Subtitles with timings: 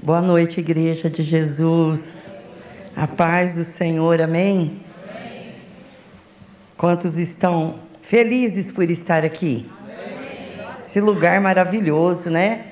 [0.00, 2.00] Boa noite, Igreja de Jesus.
[2.94, 4.80] A paz do Senhor, amém?
[5.10, 5.54] amém.
[6.76, 9.68] Quantos estão felizes por estar aqui?
[9.82, 10.66] Amém.
[10.86, 12.66] Esse lugar maravilhoso, né?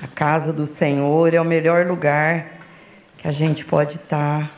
[0.00, 2.48] A casa do Senhor é o melhor lugar
[3.16, 4.52] que a gente pode estar.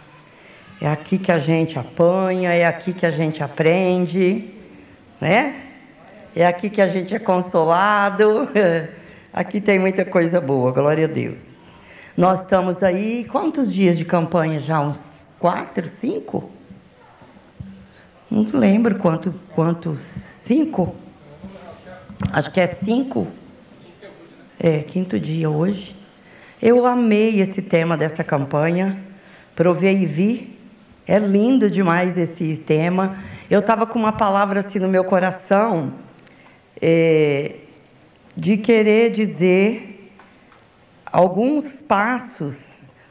[0.81, 4.53] É aqui que a gente apanha, é aqui que a gente aprende,
[5.21, 5.63] né?
[6.35, 8.49] É aqui que a gente é consolado.
[9.37, 11.54] Aqui tem muita coisa boa, glória a Deus.
[12.17, 14.81] Nós estamos aí, quantos dias de campanha já?
[14.81, 15.01] Uns
[15.37, 16.49] quatro, cinco?
[18.31, 19.99] Não lembro quanto, quantos.
[20.39, 20.95] Cinco?
[22.31, 23.27] Acho que é cinco.
[24.61, 25.97] É, quinto dia hoje.
[26.63, 28.97] Eu amei esse tema dessa campanha.
[29.57, 30.57] Provei e vi.
[31.09, 33.17] É lindo demais esse tema.
[33.51, 35.93] Eu estava com uma palavra assim no meu coração.
[36.81, 37.57] É,
[38.37, 39.94] de querer dizer
[41.15, 42.57] alguns passos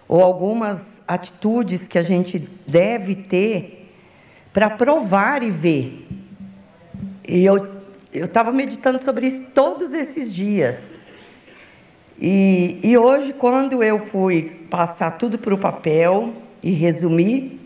[0.09, 3.95] ou algumas atitudes que a gente deve ter
[4.51, 6.05] para provar e ver.
[7.25, 10.77] E eu eu estava meditando sobre isso todos esses dias.
[12.19, 17.59] E, e hoje, quando eu fui passar tudo para o papel e resumir,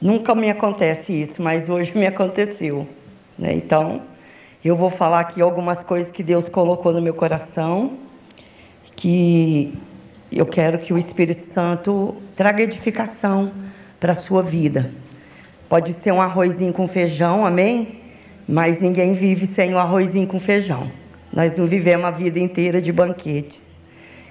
[0.00, 2.86] nunca me acontece isso, mas hoje me aconteceu.
[3.36, 3.54] Né?
[3.54, 4.02] Então,
[4.64, 8.05] eu vou falar aqui algumas coisas que Deus colocou no meu coração,
[8.96, 9.78] que
[10.32, 13.52] eu quero que o Espírito Santo traga edificação
[14.00, 14.90] para a sua vida.
[15.68, 18.00] Pode ser um arrozinho com feijão, amém?
[18.48, 20.90] Mas ninguém vive sem o um arrozinho com feijão.
[21.32, 23.66] Nós não vivemos a vida inteira de banquetes.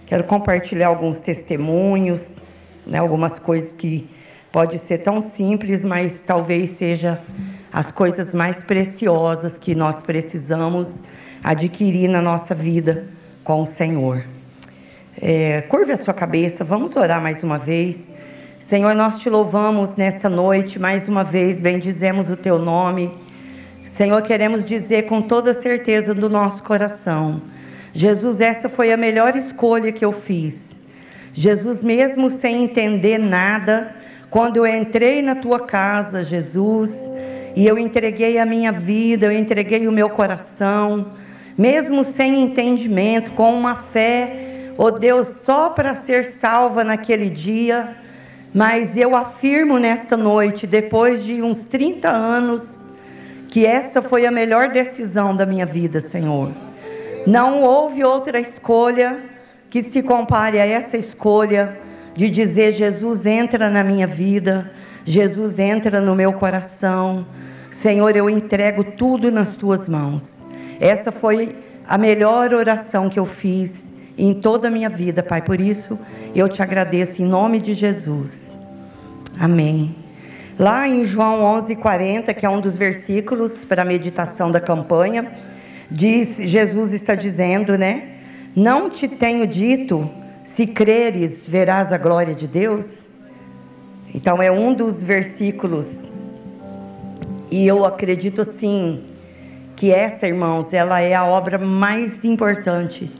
[0.05, 2.37] Quero compartilhar alguns testemunhos,
[2.85, 4.07] né, algumas coisas que
[4.51, 7.21] pode ser tão simples, mas talvez seja
[7.71, 11.01] as coisas mais preciosas que nós precisamos
[11.43, 13.07] adquirir na nossa vida
[13.43, 14.34] com o Senhor.
[15.21, 18.13] É, curve a sua cabeça, vamos orar mais uma vez.
[18.59, 23.11] Senhor, nós te louvamos nesta noite, mais uma vez, bendizemos o teu nome.
[23.85, 27.41] Senhor, queremos dizer com toda certeza do nosso coração:
[27.93, 30.75] Jesus, essa foi a melhor escolha que eu fiz.
[31.33, 33.95] Jesus, mesmo sem entender nada,
[34.29, 36.91] quando eu entrei na tua casa, Jesus,
[37.55, 41.13] e eu entreguei a minha vida, eu entreguei o meu coração,
[41.57, 44.45] mesmo sem entendimento, com uma fé,
[44.77, 47.95] oh Deus, só para ser salva naquele dia.
[48.53, 52.63] Mas eu afirmo nesta noite, depois de uns 30 anos,
[53.49, 56.51] que essa foi a melhor decisão da minha vida, Senhor.
[57.27, 59.17] Não houve outra escolha
[59.69, 61.77] que se compare a essa escolha
[62.15, 64.71] de dizer: Jesus entra na minha vida,
[65.03, 67.25] Jesus entra no meu coração.
[67.71, 70.43] Senhor, eu entrego tudo nas tuas mãos.
[70.79, 71.55] Essa foi
[71.87, 73.84] a melhor oração que eu fiz
[74.17, 75.41] em toda a minha vida, Pai.
[75.41, 75.97] Por isso,
[76.33, 78.53] eu te agradeço em nome de Jesus.
[79.39, 79.95] Amém.
[80.57, 85.31] Lá em João 11:40, que é um dos versículos para a meditação da campanha,
[85.91, 88.11] diz Jesus está dizendo, né?
[88.55, 90.09] Não te tenho dito,
[90.43, 92.85] se creres, verás a glória de Deus.
[94.13, 96.05] Então é um dos versículos
[97.51, 99.03] e eu acredito assim
[99.75, 103.11] que essa, irmãos, ela é a obra mais importante.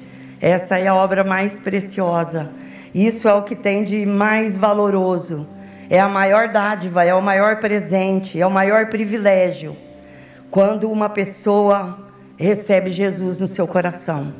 [0.41, 2.49] Essa é a obra mais preciosa.
[2.93, 5.47] Isso é o que tem de mais valoroso.
[5.89, 9.75] É a maior dádiva, é o maior presente, é o maior privilégio
[10.49, 11.99] quando uma pessoa
[12.37, 14.33] recebe Jesus no seu coração.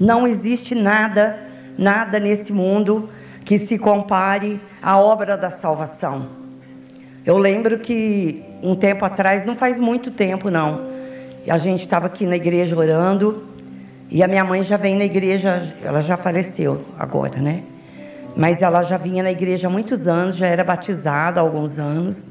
[0.00, 1.38] Não existe nada,
[1.78, 3.08] nada nesse mundo
[3.44, 6.26] que se compare à obra da salvação.
[7.24, 10.88] Eu lembro que um tempo atrás, não faz muito tempo não,
[11.48, 13.44] a gente estava aqui na igreja orando
[14.10, 17.62] e a minha mãe já vem na igreja, ela já faleceu agora, né?
[18.36, 22.30] Mas ela já vinha na igreja há muitos anos, já era batizada há alguns anos.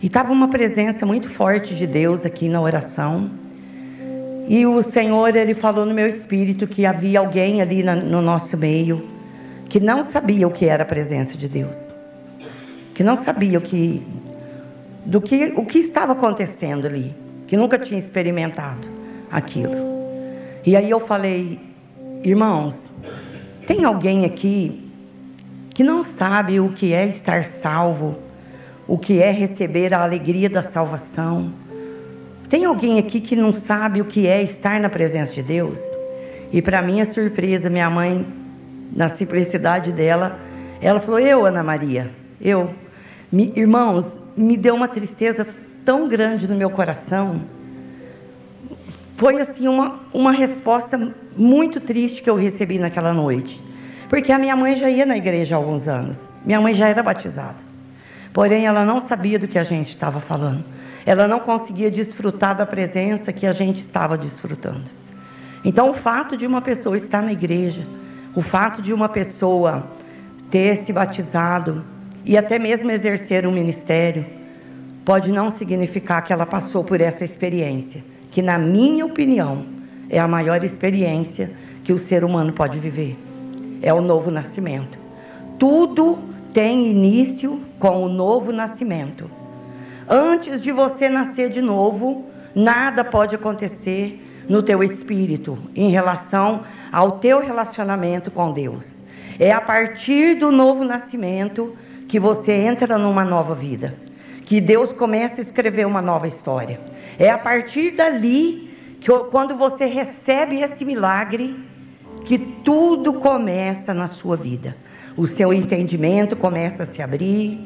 [0.00, 3.30] E estava uma presença muito forte de Deus aqui na oração.
[4.48, 9.08] E o Senhor, ele falou no meu espírito que havia alguém ali no nosso meio
[9.68, 11.92] que não sabia o que era a presença de Deus
[12.94, 14.02] que não sabia o que,
[15.04, 17.14] do que, o que estava acontecendo ali,
[17.46, 18.86] que nunca tinha experimentado
[19.30, 19.91] aquilo.
[20.64, 21.58] E aí eu falei,
[22.22, 22.90] irmãos,
[23.66, 24.90] tem alguém aqui
[25.70, 28.18] que não sabe o que é estar salvo,
[28.86, 31.52] o que é receber a alegria da salvação?
[32.48, 35.78] Tem alguém aqui que não sabe o que é estar na presença de Deus?
[36.52, 38.26] E para minha surpresa, minha mãe,
[38.94, 40.38] na simplicidade dela,
[40.80, 42.10] ela falou: Eu, Ana Maria,
[42.40, 42.70] eu.
[43.32, 45.46] Me, irmãos, me deu uma tristeza
[45.84, 47.40] tão grande no meu coração.
[49.22, 53.62] Foi assim uma, uma resposta muito triste que eu recebi naquela noite.
[54.08, 56.18] Porque a minha mãe já ia na igreja há alguns anos.
[56.44, 57.54] Minha mãe já era batizada.
[58.32, 60.64] Porém, ela não sabia do que a gente estava falando.
[61.06, 64.90] Ela não conseguia desfrutar da presença que a gente estava desfrutando.
[65.64, 67.86] Então, o fato de uma pessoa estar na igreja,
[68.34, 69.86] o fato de uma pessoa
[70.50, 71.84] ter se batizado
[72.24, 74.26] e até mesmo exercer um ministério,
[75.04, 78.02] pode não significar que ela passou por essa experiência,
[78.32, 79.64] que, na minha opinião,
[80.10, 81.52] é a maior experiência
[81.84, 83.16] que o ser humano pode viver
[83.82, 84.96] é o novo nascimento.
[85.58, 86.18] Tudo
[86.54, 89.28] tem início com o novo nascimento.
[90.08, 96.62] Antes de você nascer de novo, nada pode acontecer no teu espírito em relação
[96.92, 99.02] ao teu relacionamento com Deus.
[99.38, 101.74] É a partir do novo nascimento
[102.08, 103.94] que você entra numa nova vida,
[104.44, 106.78] que Deus começa a escrever uma nova história.
[107.18, 108.70] É a partir dali
[109.00, 111.56] que quando você recebe esse milagre,
[112.24, 114.76] que tudo começa na sua vida.
[115.16, 117.60] O seu entendimento começa a se abrir,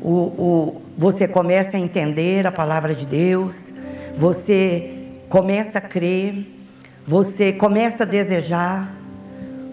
[0.00, 3.72] o, o, você começa a entender a palavra de Deus,
[4.16, 6.46] você começa a crer,
[7.06, 8.94] você começa a desejar,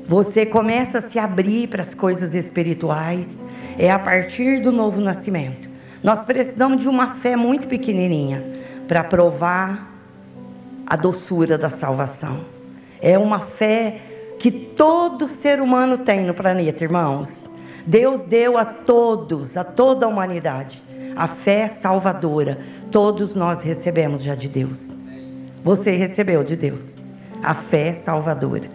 [0.07, 3.43] você começa a se abrir para as coisas espirituais.
[3.77, 5.69] É a partir do novo nascimento.
[6.01, 8.55] Nós precisamos de uma fé muito pequenininha
[8.87, 9.91] para provar
[10.85, 12.41] a doçura da salvação.
[13.01, 14.01] É uma fé
[14.39, 17.49] que todo ser humano tem no planeta, irmãos.
[17.85, 20.81] Deus deu a todos, a toda a humanidade,
[21.15, 22.59] a fé salvadora.
[22.91, 24.95] Todos nós recebemos já de Deus.
[25.63, 26.95] Você recebeu de Deus
[27.41, 28.69] a fé salvadora.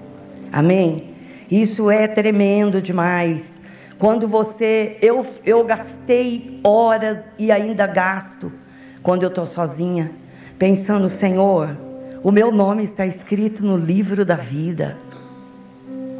[0.53, 1.15] Amém?
[1.51, 3.61] Isso é tremendo demais.
[3.99, 8.53] Quando você, eu, eu gastei horas e ainda gasto
[9.03, 10.11] quando eu estou sozinha,
[10.59, 11.77] pensando, Senhor,
[12.23, 14.97] o meu nome está escrito no livro da vida.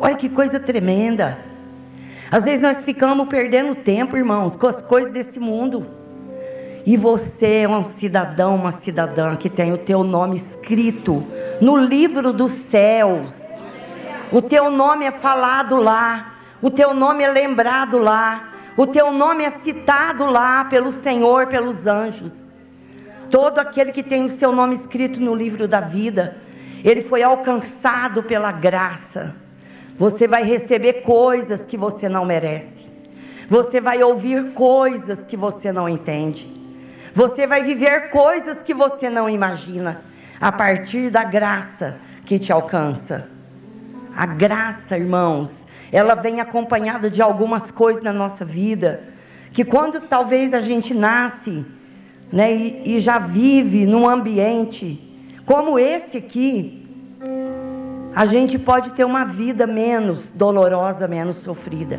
[0.01, 1.39] Olha que coisa tremenda.
[2.31, 5.87] Às vezes nós ficamos perdendo tempo, irmãos, com as coisas desse mundo.
[6.87, 11.23] E você é um cidadão, uma cidadã que tem o teu nome escrito
[11.61, 13.35] no livro dos céus.
[14.33, 19.45] O teu nome é falado lá, o teu nome é lembrado lá, o teu nome
[19.45, 22.50] é citado lá pelo Senhor, pelos anjos.
[23.31, 26.37] Todo aquele que tem o seu nome escrito no livro da vida,
[26.85, 29.35] ele foi alcançado pela graça.
[29.97, 32.87] Você vai receber coisas que você não merece.
[33.49, 36.51] Você vai ouvir coisas que você não entende.
[37.15, 40.03] Você vai viver coisas que você não imagina,
[40.41, 43.29] a partir da graça que te alcança.
[44.17, 45.53] A graça, irmãos,
[45.93, 49.03] ela vem acompanhada de algumas coisas na nossa vida,
[49.53, 51.67] que quando talvez a gente nasce,
[52.33, 55.11] né, e, e já vive num ambiente
[55.51, 56.87] como esse aqui,
[58.15, 61.99] a gente pode ter uma vida menos dolorosa, menos sofrida.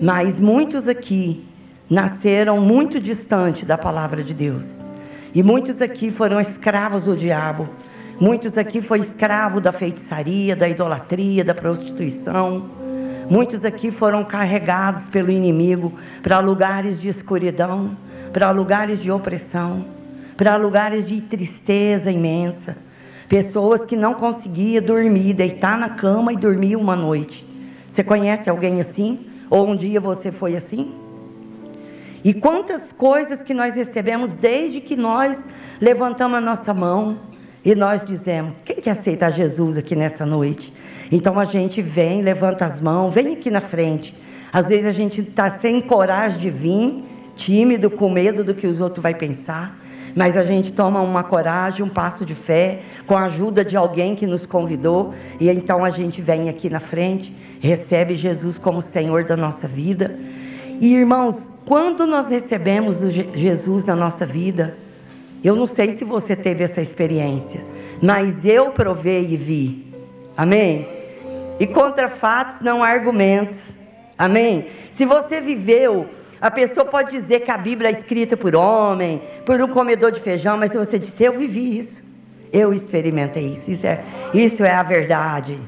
[0.00, 1.44] Mas muitos aqui
[1.90, 4.78] nasceram muito distante da palavra de Deus.
[5.34, 7.68] E muitos aqui foram escravos do diabo.
[8.20, 12.70] Muitos aqui foram escravos da feitiçaria, da idolatria, da prostituição.
[13.28, 15.92] Muitos aqui foram carregados pelo inimigo
[16.22, 17.96] para lugares de escuridão
[18.32, 19.84] para lugares de opressão,
[20.36, 22.76] para lugares de tristeza imensa.
[23.28, 27.46] Pessoas que não conseguiam dormir, deitar na cama e dormir uma noite.
[27.88, 29.26] Você conhece alguém assim?
[29.48, 30.94] Ou um dia você foi assim?
[32.22, 35.38] E quantas coisas que nós recebemos desde que nós
[35.80, 37.18] levantamos a nossa mão
[37.64, 40.72] e nós dizemos: quem quer aceitar Jesus aqui nessa noite?
[41.10, 44.14] Então a gente vem, levanta as mãos, vem aqui na frente.
[44.52, 47.04] Às vezes a gente está sem coragem de vir
[47.40, 49.78] tímido, com medo do que os outros vão pensar,
[50.14, 54.14] mas a gente toma uma coragem, um passo de fé, com a ajuda de alguém
[54.14, 59.24] que nos convidou, e então a gente vem aqui na frente, recebe Jesus como Senhor
[59.24, 60.14] da nossa vida.
[60.80, 62.98] E irmãos, quando nós recebemos
[63.34, 64.76] Jesus na nossa vida,
[65.42, 67.62] eu não sei se você teve essa experiência,
[68.02, 69.94] mas eu provei e vi.
[70.36, 70.86] Amém?
[71.58, 73.58] E contra fatos não há argumentos.
[74.18, 74.66] Amém?
[74.90, 76.06] Se você viveu
[76.40, 80.20] a pessoa pode dizer que a Bíblia é escrita por homem, por um comedor de
[80.20, 82.02] feijão, mas se você disser, eu vivi isso,
[82.52, 85.58] eu experimentei isso, isso é, isso é a verdade,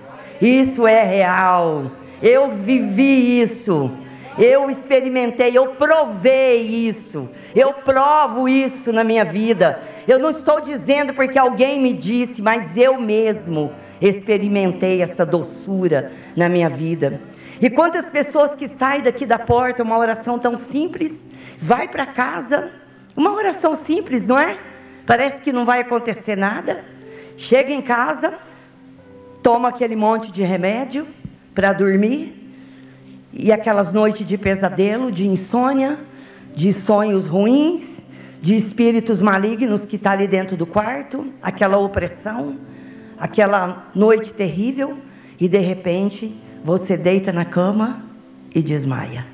[0.40, 1.90] isso é real,
[2.22, 3.90] eu vivi isso,
[4.38, 9.80] eu experimentei, eu provei isso, eu provo isso na minha vida.
[10.08, 16.48] Eu não estou dizendo porque alguém me disse, mas eu mesmo experimentei essa doçura na
[16.48, 17.20] minha vida.
[17.60, 21.28] E quantas pessoas que saem daqui da porta, uma oração tão simples,
[21.60, 22.70] vai para casa,
[23.16, 24.58] uma oração simples, não é?
[25.06, 26.84] Parece que não vai acontecer nada.
[27.36, 28.34] Chega em casa,
[29.42, 31.06] toma aquele monte de remédio
[31.54, 32.38] para dormir,
[33.32, 35.98] e aquelas noites de pesadelo, de insônia,
[36.54, 38.02] de sonhos ruins,
[38.42, 42.56] de espíritos malignos que está ali dentro do quarto, aquela opressão,
[43.18, 44.98] aquela noite terrível,
[45.40, 48.02] e de repente você deita na cama
[48.54, 49.26] e desmaia.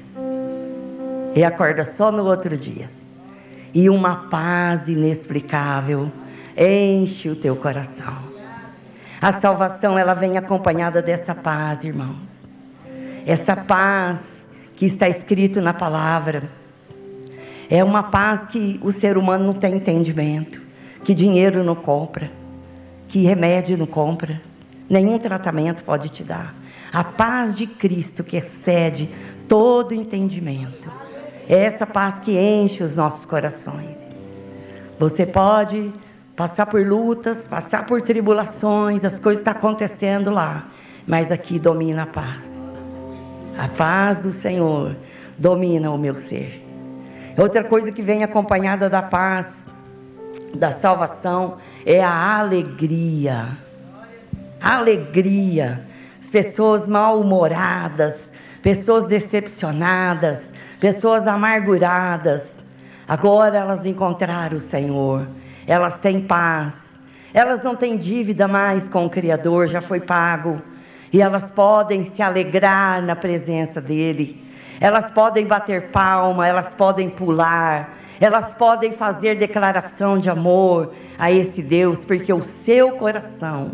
[1.35, 2.91] E acorda só no outro dia.
[3.75, 6.11] E uma paz inexplicável
[6.57, 8.17] enche o teu coração.
[9.21, 12.31] A salvação ela vem acompanhada dessa paz, irmãos.
[13.27, 14.21] Essa paz
[14.75, 16.45] que está escrito na palavra
[17.69, 20.61] é uma paz que o ser humano não tem entendimento,
[21.05, 22.31] que dinheiro não compra,
[23.07, 24.41] que remédio não compra,
[24.89, 26.55] nenhum tratamento pode te dar.
[26.93, 29.11] A paz de Cristo que excede
[29.47, 30.91] todo entendimento.
[31.49, 33.97] Essa paz que enche os nossos corações.
[34.99, 35.93] Você pode
[36.37, 40.69] passar por lutas, passar por tribulações, as coisas estão acontecendo lá,
[41.07, 42.43] mas aqui domina a paz.
[43.59, 44.95] A paz do Senhor
[45.37, 46.65] domina o meu ser.
[47.37, 49.47] Outra coisa que vem acompanhada da paz,
[50.55, 53.49] da salvação, é a alegria.
[54.61, 55.88] Alegria.
[56.29, 58.31] As pessoas mal-humoradas,
[58.61, 62.43] pessoas decepcionadas, pessoas amarguradas.
[63.09, 65.27] Agora elas encontraram o Senhor.
[65.67, 66.75] Elas têm paz.
[67.33, 70.61] Elas não têm dívida mais com o Criador, já foi pago.
[71.11, 74.47] E elas podem se alegrar na presença dEle
[74.81, 81.61] elas podem bater palma, elas podem pular, elas podem fazer declaração de amor a esse
[81.61, 83.73] Deus, porque o seu coração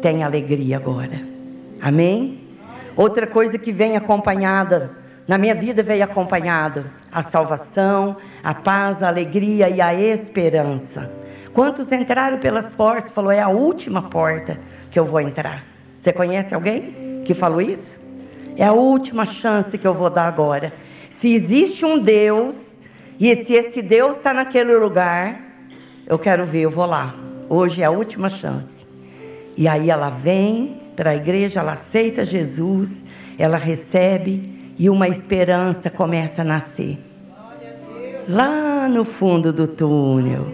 [0.00, 1.39] tem alegria agora.
[1.80, 2.40] Amém?
[2.96, 4.90] Outra coisa que vem acompanhada,
[5.26, 11.10] na minha vida veio acompanhada, a salvação, a paz, a alegria e a esperança.
[11.52, 13.10] Quantos entraram pelas portas?
[13.10, 14.58] Falou, é a última porta
[14.90, 15.64] que eu vou entrar.
[15.98, 17.98] Você conhece alguém que falou isso?
[18.56, 20.72] É a última chance que eu vou dar agora.
[21.10, 22.54] Se existe um Deus,
[23.18, 25.40] e se esse Deus está naquele lugar,
[26.06, 27.14] eu quero ver, eu vou lá.
[27.48, 28.86] Hoje é a última chance.
[29.56, 33.02] E aí ela vem para a igreja, ela aceita Jesus,
[33.38, 36.98] ela recebe e uma esperança começa a nascer.
[38.28, 40.48] Lá no fundo do túnel,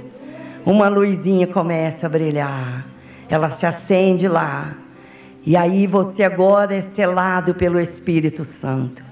[0.65, 2.87] uma luzinha começa a brilhar.
[3.29, 4.77] Ela se acende lá.
[5.45, 9.03] E aí você agora é selado pelo Espírito Santo.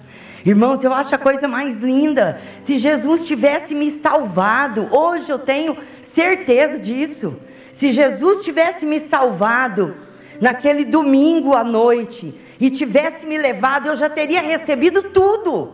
[0.46, 2.40] Irmãos, eu acho a coisa mais linda.
[2.62, 5.76] Se Jesus tivesse me salvado, hoje eu tenho
[6.12, 7.36] certeza disso.
[7.72, 9.96] Se Jesus tivesse me salvado
[10.40, 15.72] naquele domingo à noite e tivesse me levado, eu já teria recebido tudo.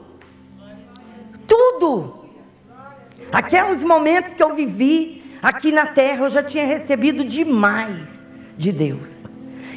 [1.47, 2.21] Tudo.
[3.33, 8.09] Aqueles momentos que eu vivi aqui na terra, eu já tinha recebido demais
[8.57, 9.25] de Deus.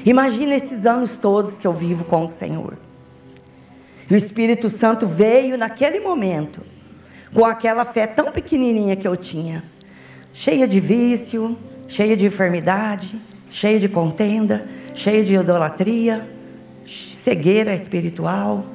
[0.05, 2.77] Imagina esses anos todos que eu vivo com o Senhor.
[4.09, 6.61] E o Espírito Santo veio naquele momento,
[7.33, 9.63] com aquela fé tão pequenininha que eu tinha,
[10.33, 13.19] cheia de vício, cheia de enfermidade,
[13.53, 16.27] cheia de contenda, cheia de idolatria,
[16.85, 18.65] cegueira espiritual.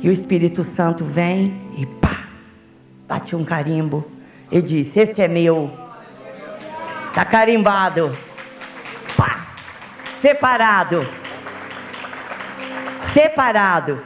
[0.00, 2.24] E o Espírito Santo vem e pá,
[3.06, 4.04] bate um carimbo
[4.50, 5.70] e diz: Esse é meu,
[7.10, 8.10] está carimbado
[10.22, 11.04] separado.
[13.12, 14.00] Separado.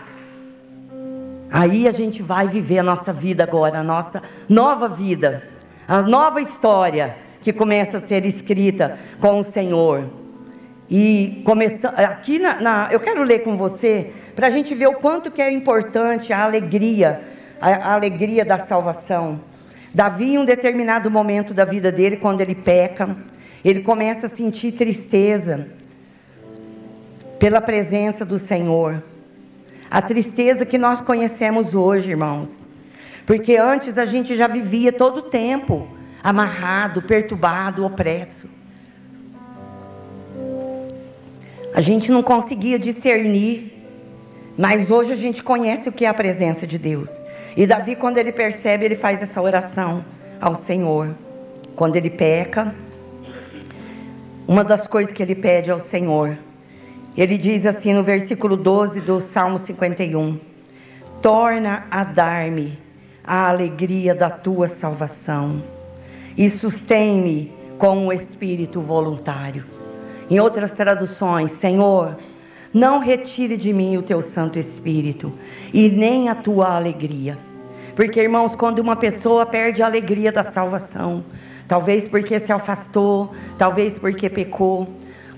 [1.52, 5.47] Aí a gente vai viver a nossa vida agora, a nossa nova vida,
[5.87, 10.10] a nova história que começa a ser escrita com o Senhor.
[10.90, 14.94] E começando aqui na, na, eu quero ler com você para a gente ver o
[14.94, 17.20] quanto que é importante a alegria,
[17.60, 19.40] a, a alegria da salvação.
[19.94, 23.16] Davi, em um determinado momento da vida dele, quando ele peca,
[23.64, 25.68] ele começa a sentir tristeza
[27.38, 29.04] pela presença do Senhor.
[29.88, 32.66] A tristeza que nós conhecemos hoje, irmãos.
[33.24, 38.49] Porque antes a gente já vivia todo o tempo amarrado, perturbado, opresso.
[41.75, 43.73] A gente não conseguia discernir,
[44.56, 47.11] mas hoje a gente conhece o que é a presença de Deus.
[47.56, 50.04] E Davi, quando ele percebe, ele faz essa oração
[50.40, 51.14] ao Senhor.
[51.75, 52.75] Quando ele peca,
[54.49, 56.38] uma das coisas que ele pede ao Senhor
[57.16, 60.38] ele diz assim no versículo 12 do Salmo 51:
[61.23, 62.78] Torna a dar-me
[63.25, 65.62] a alegria da tua salvação
[66.37, 69.64] e sustém-me com o espírito voluntário.
[70.28, 72.16] Em outras traduções, Senhor,
[72.73, 75.33] não retire de mim o teu Santo Espírito
[75.73, 77.38] e nem a tua alegria.
[77.95, 81.25] Porque, irmãos, quando uma pessoa perde a alegria da salvação,
[81.66, 84.88] talvez porque se afastou, talvez porque pecou,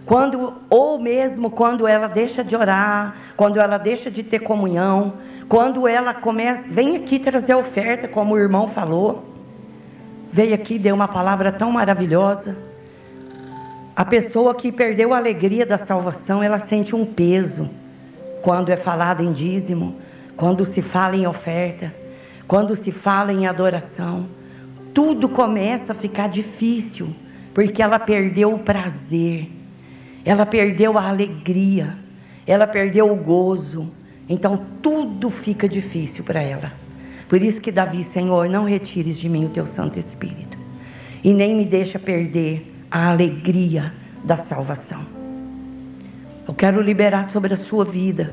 [0.05, 5.13] quando ou mesmo quando ela deixa de orar, quando ela deixa de ter comunhão,
[5.49, 9.28] quando ela começa, vem aqui trazer oferta, como o irmão falou.
[10.33, 12.57] Veio aqui, deu uma palavra tão maravilhosa.
[13.95, 17.69] A pessoa que perdeu a alegria da salvação, ela sente um peso
[18.43, 19.97] quando é falado em dízimo,
[20.37, 21.93] quando se fala em oferta,
[22.47, 24.27] quando se fala em adoração.
[24.95, 27.09] Tudo começa a ficar difícil,
[27.53, 29.59] porque ela perdeu o prazer
[30.29, 31.97] ela perdeu a alegria,
[32.47, 33.91] ela perdeu o gozo.
[34.29, 36.73] Então tudo fica difícil para ela.
[37.29, 40.57] Por isso que Davi, Senhor, não retires de mim o teu Santo Espírito
[41.23, 43.93] e nem me deixa perder a alegria
[44.25, 45.03] da salvação.
[46.47, 48.33] Eu quero liberar sobre a sua vida.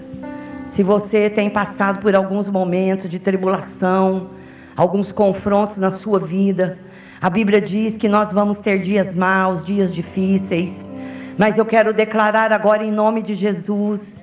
[0.67, 4.29] Se você tem passado por alguns momentos de tribulação,
[4.75, 6.77] alguns confrontos na sua vida,
[7.21, 10.89] a Bíblia diz que nós vamos ter dias maus, dias difíceis.
[11.37, 14.14] Mas eu quero declarar agora em nome de Jesus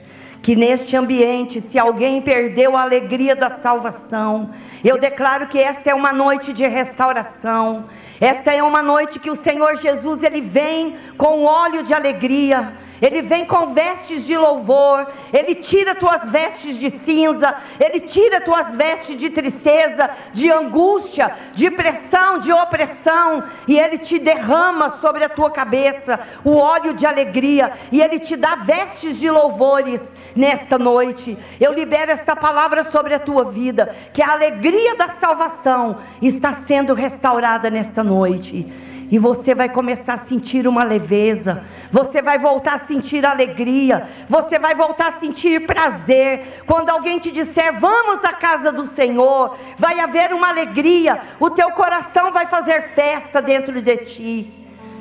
[0.43, 4.51] que neste ambiente, se alguém perdeu a alegria da salvação,
[4.85, 7.85] eu declaro que esta é uma noite de restauração.
[8.21, 12.73] Esta é uma noite que o Senhor Jesus ele vem com óleo de alegria.
[13.03, 18.77] Ele vem com vestes de louvor, Ele tira tuas vestes de cinza, Ele tira tuas
[18.77, 25.29] vestes de tristeza, de angústia, de pressão, de opressão, e Ele te derrama sobre a
[25.29, 30.01] tua cabeça o óleo de alegria, e Ele te dá vestes de louvores
[30.37, 31.37] nesta noite.
[31.61, 36.95] Eu libero esta palavra sobre a tua vida, que a alegria da salvação está sendo
[36.95, 38.92] restaurada nesta noite.
[39.13, 44.59] E você vai começar a sentir uma leveza, você vai voltar a sentir alegria, você
[44.59, 46.63] vai voltar a sentir prazer.
[46.67, 51.73] Quando alguém te disser, vamos à casa do Senhor, vai haver uma alegria, o teu
[51.73, 54.51] coração vai fazer festa dentro de ti.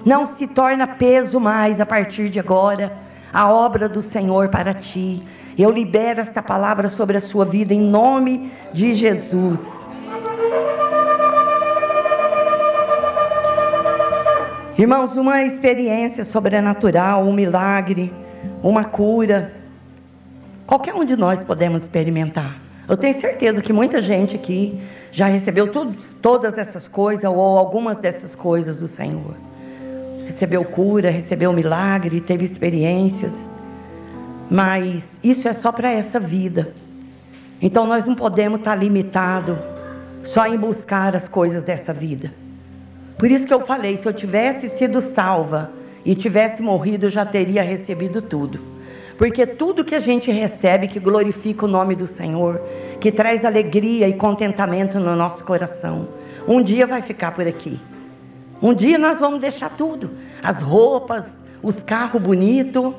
[0.06, 2.92] Não se torna peso mais a partir de agora
[3.32, 5.24] a obra do Senhor para ti.
[5.58, 9.82] Eu libero esta palavra sobre a sua vida em nome de Jesus.
[14.82, 18.12] Irmãos, uma experiência sobrenatural, um milagre,
[18.64, 19.54] uma cura,
[20.66, 22.60] qualquer um de nós podemos experimentar.
[22.90, 28.00] Eu tenho certeza que muita gente aqui já recebeu tudo, todas essas coisas ou algumas
[28.00, 29.36] dessas coisas do Senhor.
[30.26, 33.34] Recebeu cura, recebeu milagre, teve experiências.
[34.50, 36.74] Mas isso é só para essa vida.
[37.62, 39.60] Então nós não podemos estar limitados
[40.24, 42.41] só em buscar as coisas dessa vida.
[43.22, 45.70] Por isso que eu falei, se eu tivesse sido salva
[46.04, 48.60] e tivesse morrido, eu já teria recebido tudo.
[49.16, 52.60] Porque tudo que a gente recebe que glorifica o nome do Senhor,
[53.00, 56.08] que traz alegria e contentamento no nosso coração,
[56.48, 57.80] um dia vai ficar por aqui.
[58.60, 60.10] Um dia nós vamos deixar tudo:
[60.42, 61.28] as roupas,
[61.62, 62.92] os carros bonitos,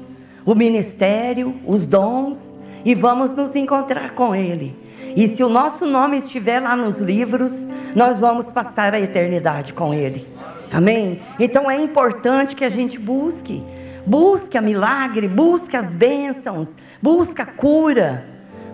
[0.47, 2.39] o ministério, os dons,
[2.85, 4.73] e vamos nos encontrar com Ele.
[5.17, 7.51] E se o nosso nome estiver lá nos livros,
[7.95, 10.27] nós vamos passar a eternidade com Ele.
[10.73, 11.23] Amém?
[11.39, 13.63] Então é importante que a gente busque.
[14.07, 16.69] Busque a milagre, busque as bênçãos,
[17.01, 18.27] busque a cura,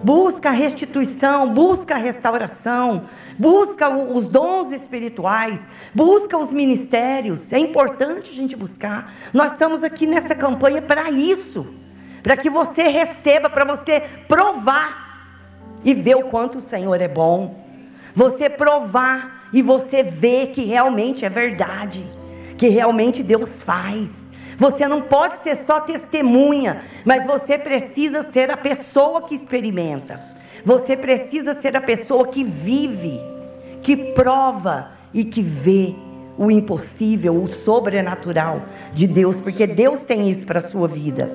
[0.02, 3.04] busca a restituição, busca a restauração,
[3.38, 5.60] busca os dons espirituais,
[5.94, 7.52] busca os ministérios.
[7.52, 9.12] É importante a gente buscar.
[9.32, 11.66] Nós estamos aqui nessa campanha para isso,
[12.22, 15.08] para que você receba, para você provar
[15.84, 17.67] e ver o quanto o Senhor é bom.
[18.18, 22.04] Você provar e você ver que realmente é verdade,
[22.56, 24.10] que realmente Deus faz.
[24.56, 30.20] Você não pode ser só testemunha, mas você precisa ser a pessoa que experimenta.
[30.64, 33.20] Você precisa ser a pessoa que vive,
[33.82, 35.94] que prova e que vê
[36.36, 41.30] o impossível, o sobrenatural de Deus, porque Deus tem isso para a sua vida.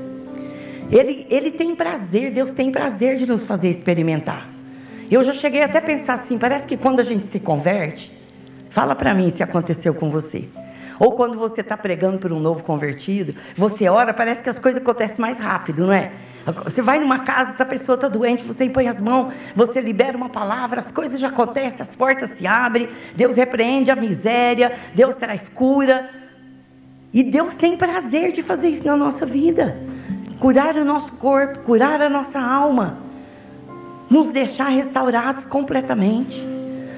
[0.91, 4.52] Ele, ele tem prazer, Deus tem prazer de nos fazer experimentar.
[5.13, 8.11] Eu já cheguei até a pensar assim, parece que quando a gente se converte,
[8.71, 10.49] fala para mim se aconteceu com você.
[10.99, 14.81] Ou quando você está pregando para um novo convertido, você ora, parece que as coisas
[14.81, 16.11] acontecem mais rápido, não é?
[16.63, 20.29] Você vai numa casa, a pessoa está doente, você impõe as mãos, você libera uma
[20.29, 25.47] palavra, as coisas já acontecem, as portas se abrem, Deus repreende a miséria, Deus traz
[25.47, 26.09] cura.
[27.13, 29.77] E Deus tem prazer de fazer isso na nossa vida
[30.39, 32.97] curar o nosso corpo, curar a nossa alma,
[34.13, 36.39] nos deixar restaurados completamente.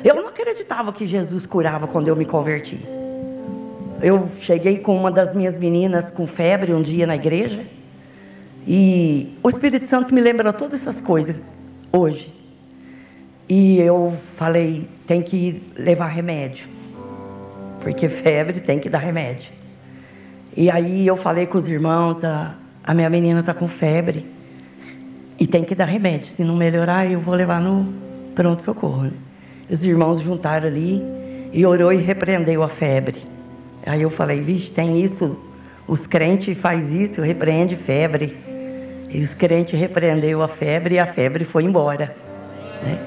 [0.04, 2.78] Eu não acreditava que Jesus curava quando eu me converti.
[4.02, 7.62] Eu cheguei com uma das minhas meninas com febre um dia na igreja
[8.68, 11.38] e o Espírito Santo me lembrou todas essas coisas
[11.90, 12.34] hoje.
[13.48, 16.68] E eu falei, tem que levar remédio.
[17.80, 19.54] Porque febre tem que dar remédio.
[20.58, 24.35] E aí eu falei com os irmãos, a, a minha menina está com febre
[25.40, 26.28] e tem que dar remédio.
[26.28, 27.94] Se não melhorar, eu vou levar no
[28.34, 29.12] pronto-socorro.
[29.70, 31.02] Os irmãos juntaram ali
[31.52, 33.18] e orou e repreendeu a febre.
[33.86, 35.38] Aí eu falei, vixe, tem isso,
[35.88, 38.36] os crentes faz isso, repreende febre.
[39.10, 42.16] E os crentes repreendeu a febre e a febre foi embora.
[42.84, 43.00] Né?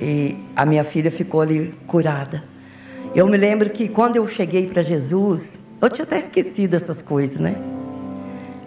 [0.00, 2.42] E a minha filha ficou ali curada.
[3.14, 7.36] Eu me lembro que quando eu cheguei para Jesus, eu tinha até esquecido essas coisas,
[7.36, 7.54] né?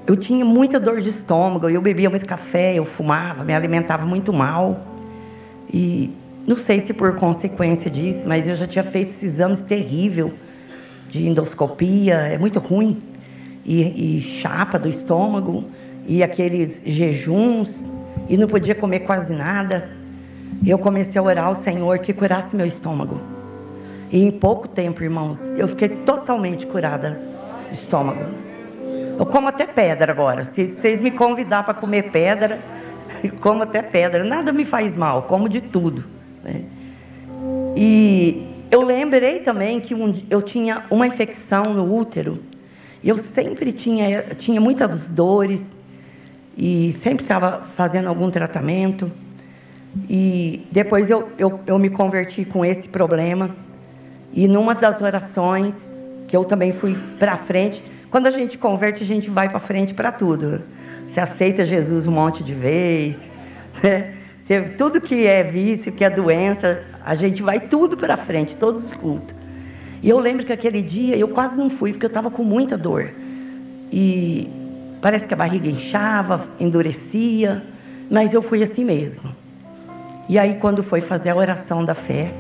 [0.08, 4.32] Eu tinha muita dor de estômago, eu bebia muito café, eu fumava, me alimentava muito
[4.32, 4.80] mal.
[5.74, 6.12] E
[6.46, 10.32] não sei se por consequência disso, mas eu já tinha feito esses exames terríveis
[11.10, 13.02] de endoscopia, é muito ruim.
[13.66, 15.64] E, e chapa do estômago,
[16.08, 17.76] e aqueles jejuns,
[18.30, 19.90] e não podia comer quase nada.
[20.64, 23.20] Eu comecei a orar ao Senhor que curasse meu estômago.
[24.12, 27.20] E em pouco tempo, irmãos, eu fiquei totalmente curada
[27.70, 28.45] do estômago.
[29.18, 30.46] Eu como até pedra agora.
[30.46, 32.60] Se vocês me convidar para comer pedra,
[33.24, 34.24] eu como até pedra.
[34.24, 36.04] Nada me faz mal, como de tudo.
[36.44, 36.64] Né?
[37.78, 42.40] E eu lembrei também que um, eu tinha uma infecção no útero.
[43.02, 45.74] E eu sempre tinha, tinha muitas dores.
[46.58, 49.10] E sempre estava fazendo algum tratamento.
[50.10, 53.52] E depois eu, eu, eu me converti com esse problema.
[54.34, 55.74] E numa das orações,
[56.28, 59.94] que eu também fui para frente, quando a gente converte, a gente vai para frente
[59.94, 60.62] para tudo.
[61.08, 63.18] Você aceita Jesus um monte de vez,
[63.82, 64.14] né?
[64.42, 68.86] Você, tudo que é vício, que é doença, a gente vai tudo para frente, todos
[68.86, 69.36] os cultos.
[70.04, 72.78] E eu lembro que aquele dia eu quase não fui, porque eu estava com muita
[72.78, 73.10] dor.
[73.92, 74.48] E
[75.02, 77.64] parece que a barriga inchava, endurecia,
[78.10, 79.36] mas eu fui assim mesmo.
[80.30, 82.32] E aí, quando foi fazer a oração da fé,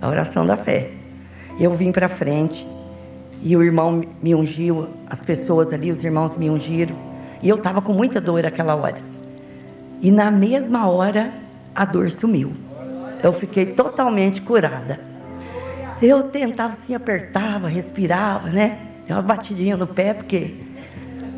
[0.00, 0.90] a oração da fé.
[1.58, 2.66] Eu vim para frente
[3.42, 6.94] e o irmão me ungiu, as pessoas ali, os irmãos me ungiram.
[7.42, 8.98] E eu estava com muita dor naquela hora.
[10.02, 11.32] E na mesma hora,
[11.74, 12.52] a dor sumiu.
[13.22, 15.00] Eu fiquei totalmente curada.
[16.00, 18.78] Eu tentava assim, apertava, respirava, né?
[19.06, 20.54] Deu uma batidinha no pé, porque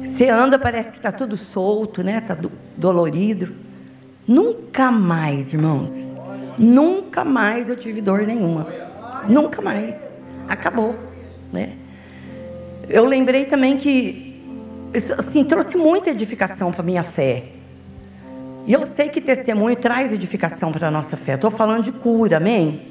[0.04, 2.18] você anda, parece que está tudo solto, né?
[2.18, 3.52] Está do, dolorido.
[4.26, 6.08] Nunca mais, irmãos,
[6.58, 8.66] Nunca mais eu tive dor nenhuma.
[9.28, 9.96] Nunca mais.
[10.48, 10.96] Acabou,
[11.52, 11.72] né?
[12.88, 14.40] Eu lembrei também que
[15.18, 17.44] assim, trouxe muita edificação para minha fé.
[18.66, 21.34] E eu sei que testemunho traz edificação para a nossa fé.
[21.34, 22.82] Estou falando de cura, amém?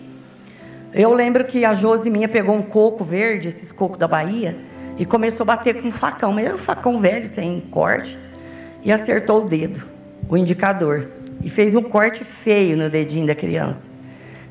[0.93, 4.55] Eu lembro que a Josi minha pegou um coco verde, esses cocos da Bahia,
[4.97, 8.17] e começou a bater com um facão, mas era um facão velho, sem corte,
[8.83, 9.85] e acertou o dedo,
[10.27, 11.07] o indicador
[11.43, 13.96] e fez um corte feio no dedinho da criança.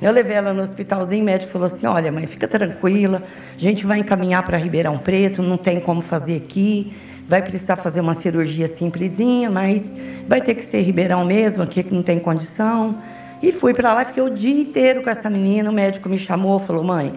[0.00, 3.22] Eu levei ela no hospitalzinho, o médico falou assim: Olha, mãe, fica tranquila,
[3.56, 6.92] a gente vai encaminhar para Ribeirão Preto, não tem como fazer aqui,
[7.26, 9.94] vai precisar fazer uma cirurgia simplesinha, mas
[10.28, 12.98] vai ter que ser Ribeirão mesmo, aqui que não tem condição.
[13.42, 15.70] E fui para lá, fiquei o dia inteiro com essa menina.
[15.70, 17.14] O médico me chamou, falou: Mãe,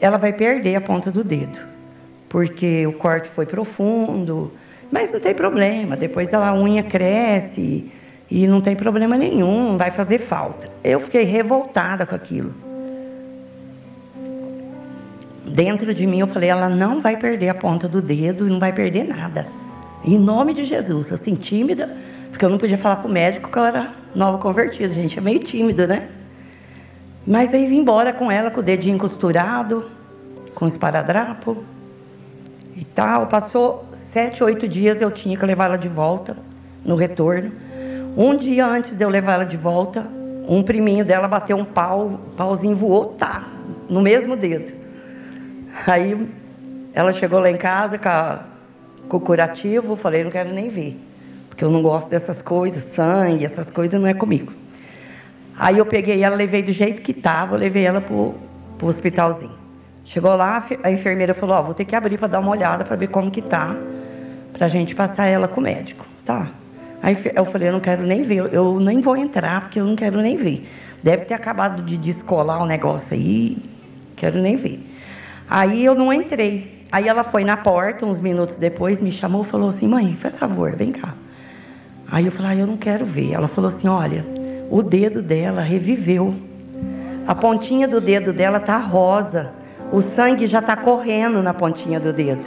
[0.00, 1.58] ela vai perder a ponta do dedo,
[2.30, 4.50] porque o corte foi profundo,
[4.90, 7.90] mas não tem problema, depois a unha cresce
[8.30, 10.68] e não tem problema nenhum, não vai fazer falta.
[10.82, 12.52] Eu fiquei revoltada com aquilo.
[15.44, 18.72] Dentro de mim eu falei, ela não vai perder a ponta do dedo não vai
[18.72, 19.46] perder nada.
[20.04, 21.96] Em nome de Jesus, assim, tímida,
[22.30, 25.20] porque eu não podia falar para o médico que eu era nova convertida, gente, é
[25.20, 26.08] meio tímido, né?
[27.26, 29.84] Mas aí vim embora com ela, com o dedinho costurado,
[30.54, 31.64] com esparadrapo
[32.76, 33.26] e tal.
[33.26, 36.36] Passou sete, oito dias, eu tinha que levar ela de volta
[36.84, 37.50] no retorno.
[38.16, 40.06] Um dia antes de eu levar ela de volta,
[40.48, 43.44] um priminho dela bateu um pau, o pauzinho voou, tá,
[43.90, 44.72] no mesmo dedo.
[45.86, 46.26] Aí
[46.94, 48.40] ela chegou lá em casa com, a,
[49.06, 50.98] com o curativo, falei, não quero nem ver,
[51.50, 54.50] porque eu não gosto dessas coisas, sangue, essas coisas não é comigo.
[55.58, 58.34] Aí eu peguei ela, levei do jeito que estava, levei ela para o
[58.82, 59.52] hospitalzinho.
[60.06, 62.96] Chegou lá, a enfermeira falou, ó, vou ter que abrir para dar uma olhada para
[62.96, 63.76] ver como que tá,
[64.54, 66.06] para a gente passar ela com o médico.
[66.24, 66.48] Tá,
[67.02, 69.96] Aí eu falei, eu não quero nem ver, eu nem vou entrar, porque eu não
[69.96, 70.66] quero nem ver.
[71.02, 73.58] Deve ter acabado de descolar o negócio aí,
[74.16, 74.80] quero nem ver.
[75.48, 76.84] Aí eu não entrei.
[76.90, 80.38] Aí ela foi na porta, uns minutos depois, me chamou e falou assim, mãe, faz
[80.38, 81.14] favor, vem cá.
[82.10, 83.32] Aí eu falei, ah, eu não quero ver.
[83.32, 84.24] Ela falou assim, olha,
[84.70, 86.34] o dedo dela reviveu.
[87.26, 89.52] A pontinha do dedo dela tá rosa.
[89.92, 92.44] O sangue já está correndo na pontinha do dedo.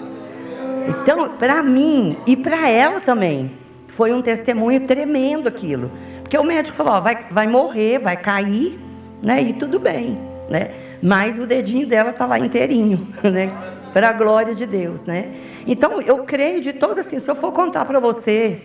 [0.87, 3.51] Então, para mim e para ela também,
[3.99, 5.91] foi um testemunho tremendo aquilo.
[6.21, 8.79] Porque o médico falou, ó, vai, vai morrer, vai cair,
[9.21, 9.41] né?
[9.41, 10.17] E tudo bem,
[10.49, 10.71] né?
[11.03, 13.49] Mas o dedinho dela tá lá inteirinho, né?
[13.91, 15.33] para a glória de Deus, né?
[15.67, 18.61] Então, eu creio de todo assim, se eu for contar para você,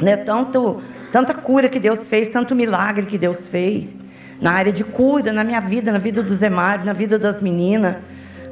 [0.00, 0.80] né, tanto,
[1.10, 3.98] tanta cura que Deus fez, tanto milagre que Deus fez,
[4.40, 7.96] na área de cura, na minha vida, na vida do Zé na vida das meninas,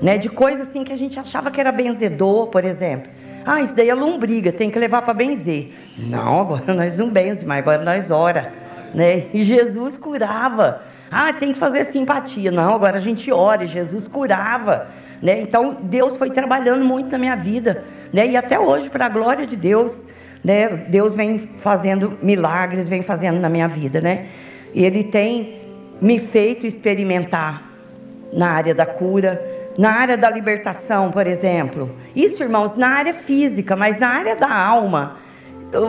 [0.00, 3.12] né, de coisas assim que a gente achava que era benzedor, por exemplo.
[3.46, 5.72] Ah, isso daí é lombriga, tem que levar para benzer.
[5.98, 8.52] Não, agora nós não benzemos, mas agora nós ora.
[8.94, 9.26] Né?
[9.32, 10.82] E Jesus curava.
[11.10, 12.50] Ah, tem que fazer simpatia.
[12.50, 13.64] Não, agora a gente ora.
[13.64, 14.88] E Jesus curava.
[15.20, 15.40] Né?
[15.40, 17.84] Então, Deus foi trabalhando muito na minha vida.
[18.12, 18.28] Né?
[18.28, 19.92] E até hoje, para a glória de Deus,
[20.44, 20.68] né?
[20.68, 24.00] Deus vem fazendo milagres, vem fazendo na minha vida.
[24.00, 24.26] Né?
[24.74, 25.62] Ele tem
[26.00, 27.62] me feito experimentar
[28.32, 29.40] na área da cura,
[29.76, 31.90] na área da libertação, por exemplo.
[32.14, 35.16] Isso, irmãos, na área física, mas na área da alma,